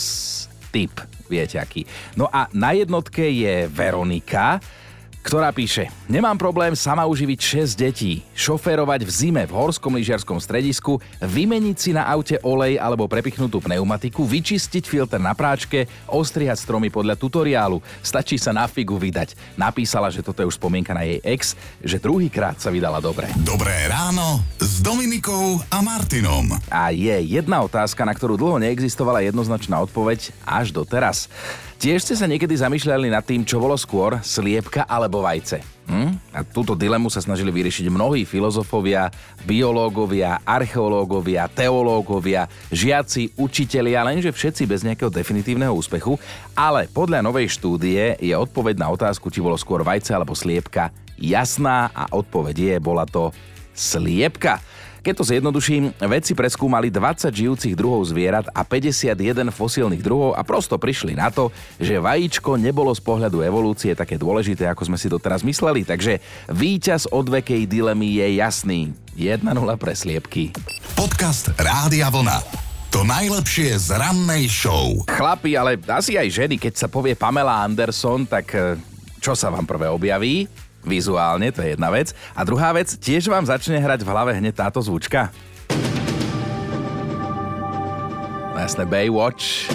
typ, 0.69 0.93
viete 1.25 1.57
aký. 1.57 1.89
No 2.13 2.29
a 2.29 2.45
na 2.53 2.77
jednotke 2.77 3.25
je 3.25 3.65
Veronika, 3.65 4.61
ktorá 5.23 5.55
píše 5.55 5.87
Nemám 6.11 6.35
problém 6.35 6.75
sama 6.75 7.07
uživiť 7.07 7.63
6 7.65 7.79
detí, 7.79 8.21
šoférovať 8.35 9.07
v 9.07 9.11
zime 9.11 9.43
v 9.47 9.55
horskom 9.55 9.95
lyžiarskom 9.95 10.37
stredisku, 10.37 10.99
vymeniť 11.23 11.77
si 11.79 11.89
na 11.95 12.05
aute 12.05 12.37
olej 12.43 12.75
alebo 12.75 13.07
prepichnutú 13.07 13.63
pneumatiku, 13.63 14.27
vyčistiť 14.27 14.83
filter 14.83 15.17
na 15.17 15.31
práčke, 15.31 15.87
ostrihať 16.11 16.61
stromy 16.61 16.91
podľa 16.91 17.15
tutoriálu. 17.15 17.79
Stačí 18.03 18.35
sa 18.35 18.51
na 18.51 18.67
figu 18.67 18.99
vydať. 18.99 19.33
Napísala, 19.55 20.11
že 20.11 20.19
toto 20.19 20.43
je 20.43 20.49
už 20.51 20.59
spomienka 20.59 20.91
na 20.91 21.07
jej 21.07 21.23
ex, 21.23 21.55
že 21.79 21.97
druhýkrát 21.97 22.59
sa 22.59 22.67
vydala 22.67 22.99
dobre. 22.99 23.31
Dobré 23.41 23.87
ráno 23.87 24.43
s 24.59 24.83
Dominikou 24.83 25.63
a 25.71 25.79
Martinom. 25.79 26.51
A 26.67 26.91
je 26.91 27.15
jedna 27.25 27.63
otázka, 27.63 28.03
na 28.03 28.11
ktorú 28.11 28.35
dlho 28.35 28.59
neexistovala 28.59 29.23
jednoznačná 29.23 29.79
odpoveď 29.87 30.35
až 30.43 30.75
do 30.75 30.83
teraz. 30.83 31.31
Tiež 31.83 31.99
ste 31.99 32.15
sa 32.15 32.31
niekedy 32.31 32.55
zamýšľali 32.55 33.11
nad 33.11 33.27
tým, 33.27 33.43
čo 33.43 33.59
bolo 33.59 33.75
skôr, 33.75 34.15
sliepka 34.23 34.87
alebo 34.87 35.19
vajce. 35.19 35.59
Hm? 35.91 36.15
A 36.31 36.39
túto 36.47 36.79
dilemu 36.79 37.11
sa 37.11 37.19
snažili 37.19 37.51
vyriešiť 37.51 37.91
mnohí 37.91 38.23
filozofovia, 38.23 39.11
biológovia, 39.43 40.39
archeológovia, 40.47 41.51
teológovia, 41.51 42.47
žiaci, 42.71 43.35
učitelia, 43.35 43.99
lenže 44.07 44.31
všetci 44.31 44.63
bez 44.63 44.87
nejakého 44.87 45.11
definitívneho 45.11 45.75
úspechu. 45.75 46.15
Ale 46.55 46.87
podľa 46.87 47.19
novej 47.19 47.51
štúdie 47.51 48.15
je 48.15 48.31
odpoveď 48.31 48.79
na 48.79 48.87
otázku, 48.87 49.27
či 49.27 49.43
bolo 49.43 49.59
skôr 49.59 49.83
vajce 49.83 50.15
alebo 50.15 50.31
sliepka, 50.31 50.87
jasná 51.19 51.91
a 51.91 52.07
odpoveď 52.15 52.55
je, 52.63 52.75
bola 52.79 53.03
to 53.03 53.35
sliepka. 53.75 54.63
Keď 55.03 55.19
to 55.19 55.27
zjednoduším, 55.27 55.91
vedci 56.00 56.31
preskúmali 56.31 56.88
20 56.88 57.27
žijúcich 57.27 57.75
druhov 57.75 58.07
zvierat 58.07 58.48
a 58.55 58.63
51 58.63 59.51
fosílnych 59.51 60.00
druhov 60.00 60.31
a 60.31 60.48
prosto 60.48 60.79
prišli 60.79 61.12
na 61.12 61.27
to, 61.27 61.51
že 61.75 62.00
vajíčko 62.00 62.55
nebolo 62.55 62.88
z 62.95 63.03
pohľadu 63.03 63.43
evolúcie 63.43 63.91
také 64.00 64.15
dôležité, 64.15 64.63
ako 64.72 64.88
sme 64.88 64.95
si 64.95 65.12
doteraz 65.12 65.43
mysleli. 65.43 65.83
Takže 65.83 66.24
víťaz 66.48 67.12
odvekej 67.12 67.67
dilemy 67.67 68.15
je 68.24 68.39
jasný. 68.39 68.95
1-0 69.19 69.43
pre 69.75 69.91
sliepky. 69.91 70.55
Podcast 70.95 71.51
Rádia 71.60 72.07
Vlna. 72.07 72.39
To 72.95 73.03
najlepšie 73.03 73.75
z 73.75 74.00
rannej 74.00 74.48
show. 74.48 75.03
Chlapi, 75.12 75.60
ale 75.60 75.83
asi 75.83 76.15
aj 76.15 76.31
ženy, 76.31 76.55
keď 76.55 76.79
sa 76.79 76.88
povie 76.88 77.19
Pamela 77.19 77.60
Anderson, 77.60 78.24
tak 78.24 78.55
eh, 78.55 78.79
čo 79.19 79.36
sa 79.36 79.51
vám 79.51 79.67
prvé 79.67 79.91
objaví? 79.91 80.48
Vizuálne, 80.83 81.49
to 81.49 81.63
je 81.63 81.75
jedna 81.75 81.89
vec. 81.89 82.11
A 82.35 82.43
druhá 82.43 82.71
vec, 82.75 82.93
tiež 82.99 83.27
vám 83.31 83.47
začne 83.47 83.79
hrať 83.79 84.03
v 84.03 84.11
hlave 84.11 84.31
hneď 84.37 84.53
táto 84.55 84.79
zvučka. 84.83 85.31
Jasné, 88.53 88.87
Baywatch. 88.87 89.67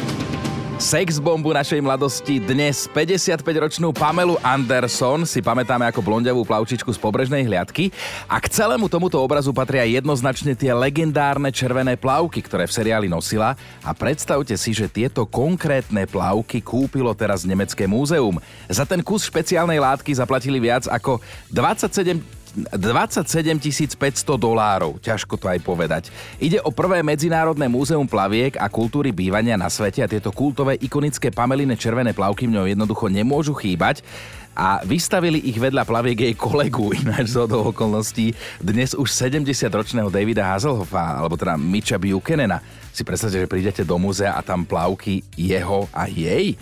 Sex 0.78 1.18
bombu 1.18 1.50
našej 1.50 1.82
mladosti 1.82 2.38
dnes 2.38 2.86
55-ročnú 2.94 3.90
Pamelu 3.90 4.38
Anderson 4.46 5.26
si 5.26 5.42
pamätáme 5.42 5.82
ako 5.90 5.98
blondiavú 6.06 6.46
plavčičku 6.46 6.94
z 6.94 7.02
pobrežnej 7.02 7.42
hliadky 7.50 7.90
a 8.30 8.38
k 8.38 8.46
celému 8.46 8.86
tomuto 8.86 9.18
obrazu 9.18 9.50
patria 9.50 9.82
jednoznačne 9.82 10.54
tie 10.54 10.70
legendárne 10.70 11.50
červené 11.50 11.98
plavky, 11.98 12.38
ktoré 12.46 12.70
v 12.70 12.78
seriáli 12.78 13.10
nosila 13.10 13.58
a 13.82 13.90
predstavte 13.90 14.54
si, 14.54 14.70
že 14.70 14.86
tieto 14.86 15.26
konkrétne 15.26 16.06
plavky 16.06 16.62
kúpilo 16.62 17.10
teraz 17.10 17.42
Nemecké 17.42 17.90
múzeum. 17.90 18.38
Za 18.70 18.86
ten 18.86 19.02
kus 19.02 19.26
špeciálnej 19.26 19.82
látky 19.82 20.14
zaplatili 20.14 20.62
viac 20.62 20.86
ako 20.86 21.18
27 21.50 22.37
27 22.74 23.94
500 23.94 24.38
dolárov, 24.38 24.98
ťažko 24.98 25.38
to 25.38 25.46
aj 25.46 25.58
povedať. 25.62 26.02
Ide 26.42 26.58
o 26.64 26.74
prvé 26.74 27.04
medzinárodné 27.06 27.70
múzeum 27.70 28.06
plaviek 28.08 28.58
a 28.58 28.66
kultúry 28.66 29.14
bývania 29.14 29.54
na 29.54 29.70
svete 29.70 30.02
a 30.02 30.10
tieto 30.10 30.34
kultové 30.34 30.74
ikonické 30.80 31.30
pameline 31.30 31.78
červené 31.78 32.10
plavky 32.10 32.50
v 32.50 32.74
jednoducho 32.74 33.06
nemôžu 33.12 33.54
chýbať 33.54 34.02
a 34.58 34.82
vystavili 34.82 35.38
ich 35.38 35.54
vedľa 35.54 35.86
plaviek 35.86 36.18
jej 36.18 36.34
kolegu, 36.34 36.90
ináč 37.00 37.38
z 37.38 37.46
okolností, 37.46 38.34
dnes 38.58 38.98
už 38.98 39.06
70-ročného 39.06 40.10
Davida 40.10 40.50
Hazelhoffa, 40.50 41.22
alebo 41.22 41.38
teda 41.38 41.54
Mitcha 41.54 41.94
Buchanana. 41.94 42.58
Si 42.90 43.06
predstavte, 43.06 43.38
že 43.38 43.46
prídete 43.46 43.86
do 43.86 43.94
múzea 43.94 44.34
a 44.34 44.42
tam 44.42 44.66
plavky 44.66 45.22
jeho 45.38 45.86
a 45.94 46.10
jej. 46.10 46.58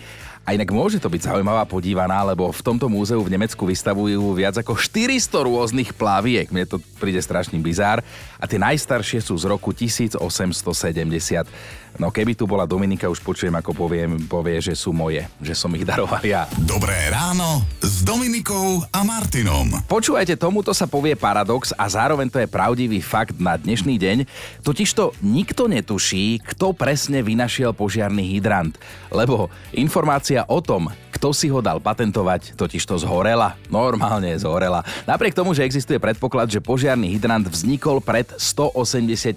A 0.46 0.54
inak 0.54 0.70
môže 0.70 1.02
to 1.02 1.10
byť 1.10 1.26
zaujímavá 1.26 1.66
podívaná, 1.66 2.22
lebo 2.22 2.46
v 2.54 2.62
tomto 2.62 2.86
múzeu 2.86 3.18
v 3.18 3.34
Nemecku 3.34 3.66
vystavujú 3.66 4.30
viac 4.30 4.54
ako 4.54 4.78
400 4.78 5.42
rôznych 5.42 5.90
plaviek. 5.90 6.54
Mne 6.54 6.70
to 6.70 6.78
príde 7.02 7.18
strašný 7.18 7.58
bizár. 7.58 7.98
A 8.38 8.46
tie 8.46 8.54
najstaršie 8.54 9.18
sú 9.26 9.34
z 9.34 9.50
roku 9.50 9.74
1870. 9.74 10.22
No 11.96 12.12
keby 12.12 12.36
tu 12.36 12.44
bola 12.44 12.68
Dominika, 12.68 13.08
už 13.08 13.24
počujem, 13.24 13.56
ako 13.56 13.72
poviem, 13.72 14.20
povie, 14.28 14.60
že 14.60 14.76
sú 14.76 14.92
moje, 14.92 15.24
že 15.40 15.56
som 15.56 15.72
ich 15.72 15.84
daroval 15.84 16.20
ja. 16.20 16.44
Dobré 16.60 17.08
ráno 17.08 17.64
s 17.80 18.04
Dominikou 18.04 18.84
a 18.92 19.00
Martinom. 19.00 19.80
Počúvajte, 19.88 20.36
tomuto 20.36 20.76
sa 20.76 20.84
povie 20.84 21.16
paradox 21.16 21.72
a 21.72 21.88
zároveň 21.88 22.28
to 22.28 22.38
je 22.42 22.48
pravdivý 22.48 23.00
fakt 23.00 23.40
na 23.40 23.56
dnešný 23.56 23.96
deň. 23.96 24.18
Totižto 24.60 25.16
nikto 25.24 25.72
netuší, 25.72 26.44
kto 26.44 26.76
presne 26.76 27.24
vynašiel 27.24 27.72
požiarný 27.72 28.28
hydrant. 28.36 28.76
Lebo 29.08 29.48
informácia 29.72 30.44
o 30.52 30.60
tom, 30.60 30.92
kto 31.16 31.32
si 31.32 31.48
ho 31.48 31.64
dal 31.64 31.80
patentovať, 31.80 32.60
totiž 32.60 32.84
to 32.84 33.00
zhorela. 33.00 33.56
Normálne 33.72 34.36
zhorela. 34.36 34.84
Napriek 35.08 35.32
tomu, 35.32 35.56
že 35.56 35.64
existuje 35.64 35.96
predpoklad, 35.96 36.52
že 36.52 36.60
požiarný 36.60 37.08
hydrant 37.16 37.48
vznikol 37.48 38.04
pred 38.04 38.28
187 38.36 39.32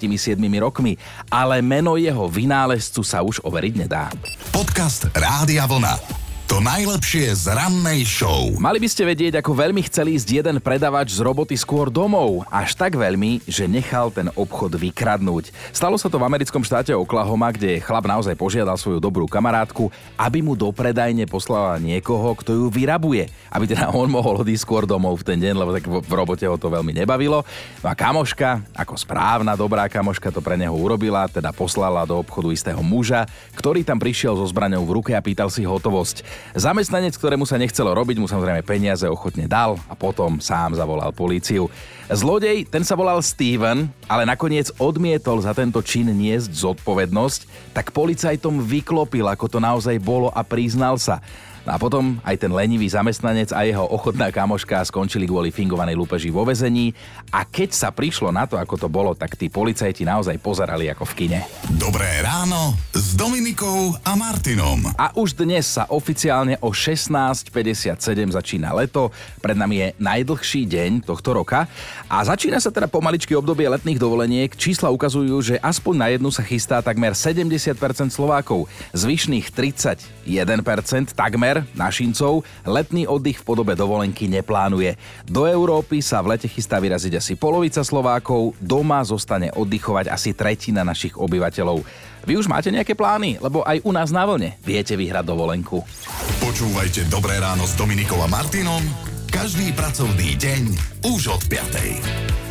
rokmi, 0.59 0.99
ale 1.31 1.63
meno 1.63 1.95
jeho 1.95 2.27
vynálezcu 2.49 3.05
sa 3.05 3.21
už 3.21 3.45
overiť 3.45 3.73
nedá. 3.85 4.09
Podcast 4.49 5.05
Rádia 5.13 5.69
Vlna. 5.69 6.28
To 6.49 6.57
najlepšie 6.65 7.29
z 7.45 7.53
rannej 7.53 8.09
show. 8.09 8.49
Mali 8.57 8.81
by 8.81 8.89
ste 8.89 9.05
vedieť, 9.05 9.37
ako 9.37 9.53
veľmi 9.53 9.85
chcel 9.85 10.09
ísť 10.09 10.41
jeden 10.41 10.57
predavač 10.57 11.13
z 11.13 11.21
roboty 11.21 11.53
skôr 11.53 11.93
domov. 11.93 12.41
Až 12.49 12.73
tak 12.73 12.97
veľmi, 12.97 13.45
že 13.45 13.69
nechal 13.69 14.09
ten 14.09 14.33
obchod 14.33 14.73
vykradnúť. 14.73 15.53
Stalo 15.69 15.93
sa 16.01 16.09
to 16.09 16.17
v 16.17 16.25
americkom 16.25 16.65
štáte 16.65 16.89
Oklahoma, 16.97 17.53
kde 17.53 17.77
chlap 17.77 18.09
naozaj 18.09 18.33
požiadal 18.33 18.81
svoju 18.81 18.97
dobrú 18.97 19.29
kamarátku, 19.29 19.93
aby 20.17 20.41
mu 20.41 20.57
do 20.57 20.73
predajne 20.73 21.29
poslala 21.29 21.77
niekoho, 21.77 22.33
kto 22.41 22.57
ju 22.57 22.65
vyrabuje. 22.73 23.29
Aby 23.53 23.69
teda 23.69 23.93
on 23.93 24.09
mohol 24.09 24.41
odísť 24.41 24.65
skôr 24.65 24.89
domov 24.89 25.21
v 25.21 25.29
ten 25.29 25.37
deň, 25.37 25.53
lebo 25.53 25.69
tak 25.69 25.85
v 25.85 26.13
robote 26.17 26.49
ho 26.49 26.57
to 26.57 26.73
veľmi 26.73 26.97
nebavilo. 26.97 27.45
No 27.85 27.87
a 27.87 27.93
kamoška, 27.93 28.65
ako 28.73 28.97
správna 28.97 29.53
dobrá 29.53 29.85
kamoška 29.85 30.33
to 30.33 30.41
pre 30.41 30.57
neho 30.57 30.73
urobila, 30.73 31.29
teda 31.29 31.53
poslala 31.53 32.09
do 32.09 32.17
obchodu 32.17 32.49
istého 32.49 32.81
muža, 32.81 33.29
ktorý 33.53 33.85
tam 33.85 34.01
prišiel 34.01 34.33
so 34.33 34.49
zbraňou 34.49 34.81
v 34.81 34.97
ruke 34.97 35.11
a 35.13 35.21
pýtal 35.21 35.53
si 35.53 35.61
hotovosť. 35.61 36.38
Zamestnanec, 36.57 37.13
ktorému 37.13 37.45
sa 37.45 37.61
nechcelo 37.61 37.93
robiť, 37.93 38.17
mu 38.17 38.25
samozrejme 38.25 38.65
peniaze 38.65 39.05
ochotne 39.05 39.45
dal 39.45 39.77
a 39.85 39.93
potom 39.93 40.41
sám 40.41 40.73
zavolal 40.73 41.13
políciu. 41.13 41.69
Zlodej, 42.09 42.65
ten 42.65 42.81
sa 42.81 42.97
volal 42.97 43.21
Steven, 43.21 43.85
ale 44.09 44.25
nakoniec 44.25 44.73
odmietol 44.81 45.37
za 45.45 45.53
tento 45.53 45.77
čin 45.85 46.09
niesť 46.09 46.49
zodpovednosť, 46.49 47.71
tak 47.73 47.93
policajtom 47.93 48.65
vyklopil, 48.65 49.29
ako 49.29 49.45
to 49.45 49.59
naozaj 49.61 49.95
bolo 50.01 50.33
a 50.33 50.41
priznal 50.41 50.97
sa. 50.97 51.21
No 51.69 51.77
a 51.77 51.85
potom 51.85 52.17
aj 52.25 52.41
ten 52.41 52.49
lenivý 52.49 52.89
zamestnanec 52.89 53.53
a 53.53 53.61
jeho 53.61 53.85
ochotná 53.85 54.33
kamoška 54.33 54.81
skončili 54.89 55.29
kvôli 55.29 55.53
fingovanej 55.53 55.93
lúpeži 55.93 56.33
vo 56.33 56.41
vezení 56.41 56.97
a 57.29 57.45
keď 57.45 57.77
sa 57.77 57.93
prišlo 57.93 58.33
na 58.33 58.49
to, 58.49 58.57
ako 58.57 58.73
to 58.73 58.87
bolo, 58.89 59.13
tak 59.13 59.37
tí 59.37 59.53
policajti 59.53 60.01
naozaj 60.01 60.33
pozerali 60.41 60.89
ako 60.89 61.05
v 61.05 61.13
kine. 61.13 61.39
Dobré 61.77 62.25
ráno 62.25 62.73
s 62.89 63.13
Dominikou 63.13 63.93
a 64.01 64.17
Martinom. 64.17 64.81
A 64.97 65.13
už 65.13 65.37
dnes 65.37 65.69
sa 65.69 65.85
oficiálne 65.93 66.57
o 66.57 66.73
16.57 66.73 67.53
začína 68.33 68.73
leto, 68.73 69.13
pred 69.37 69.53
nami 69.53 69.75
je 69.77 69.87
najdlhší 70.01 70.65
deň 70.65 71.05
tohto 71.05 71.37
roka 71.37 71.69
a 72.09 72.17
začína 72.25 72.57
sa 72.57 72.73
teda 72.73 72.89
pomaličky 72.89 73.37
obdobie 73.37 73.69
letných 73.69 74.01
dovoleniek. 74.01 74.57
Čísla 74.57 74.89
ukazujú, 74.89 75.37
že 75.45 75.61
aspoň 75.61 75.93
na 75.93 76.07
jednu 76.09 76.33
sa 76.33 76.41
chystá 76.41 76.81
takmer 76.81 77.13
70% 77.13 77.77
Slovákov, 78.09 78.65
zvyšných 78.97 79.53
31% 79.53 81.13
takmer 81.13 81.58
Takmer, 81.59 81.75
našincov, 81.75 82.47
letný 82.63 83.03
oddych 83.03 83.43
v 83.43 83.47
podobe 83.47 83.75
dovolenky 83.75 84.31
neplánuje. 84.31 84.95
Do 85.27 85.43
Európy 85.43 85.99
sa 85.99 86.23
v 86.23 86.35
lete 86.35 86.47
chystá 86.47 86.79
vyraziť 86.79 87.19
asi 87.19 87.33
polovica 87.35 87.83
Slovákov, 87.83 88.55
doma 88.63 89.03
zostane 89.03 89.51
oddychovať 89.51 90.07
asi 90.07 90.31
tretina 90.31 90.87
našich 90.87 91.19
obyvateľov. 91.19 91.83
Vy 92.23 92.33
už 92.39 92.47
máte 92.47 92.71
nejaké 92.71 92.95
plány? 92.95 93.39
Lebo 93.43 93.63
aj 93.63 93.83
u 93.83 93.91
nás 93.91 94.11
na 94.11 94.23
vlne 94.23 94.55
viete 94.63 94.95
vyhrať 94.95 95.25
dovolenku. 95.27 95.83
Počúvajte 96.39 97.07
Dobré 97.11 97.39
ráno 97.39 97.67
s 97.67 97.75
Dominikom 97.75 98.19
a 98.23 98.27
Martinom 98.31 98.83
každý 99.29 99.71
pracovný 99.75 100.35
deň 100.39 100.63
už 101.05 101.21
od 101.29 101.41
5. 101.47 102.48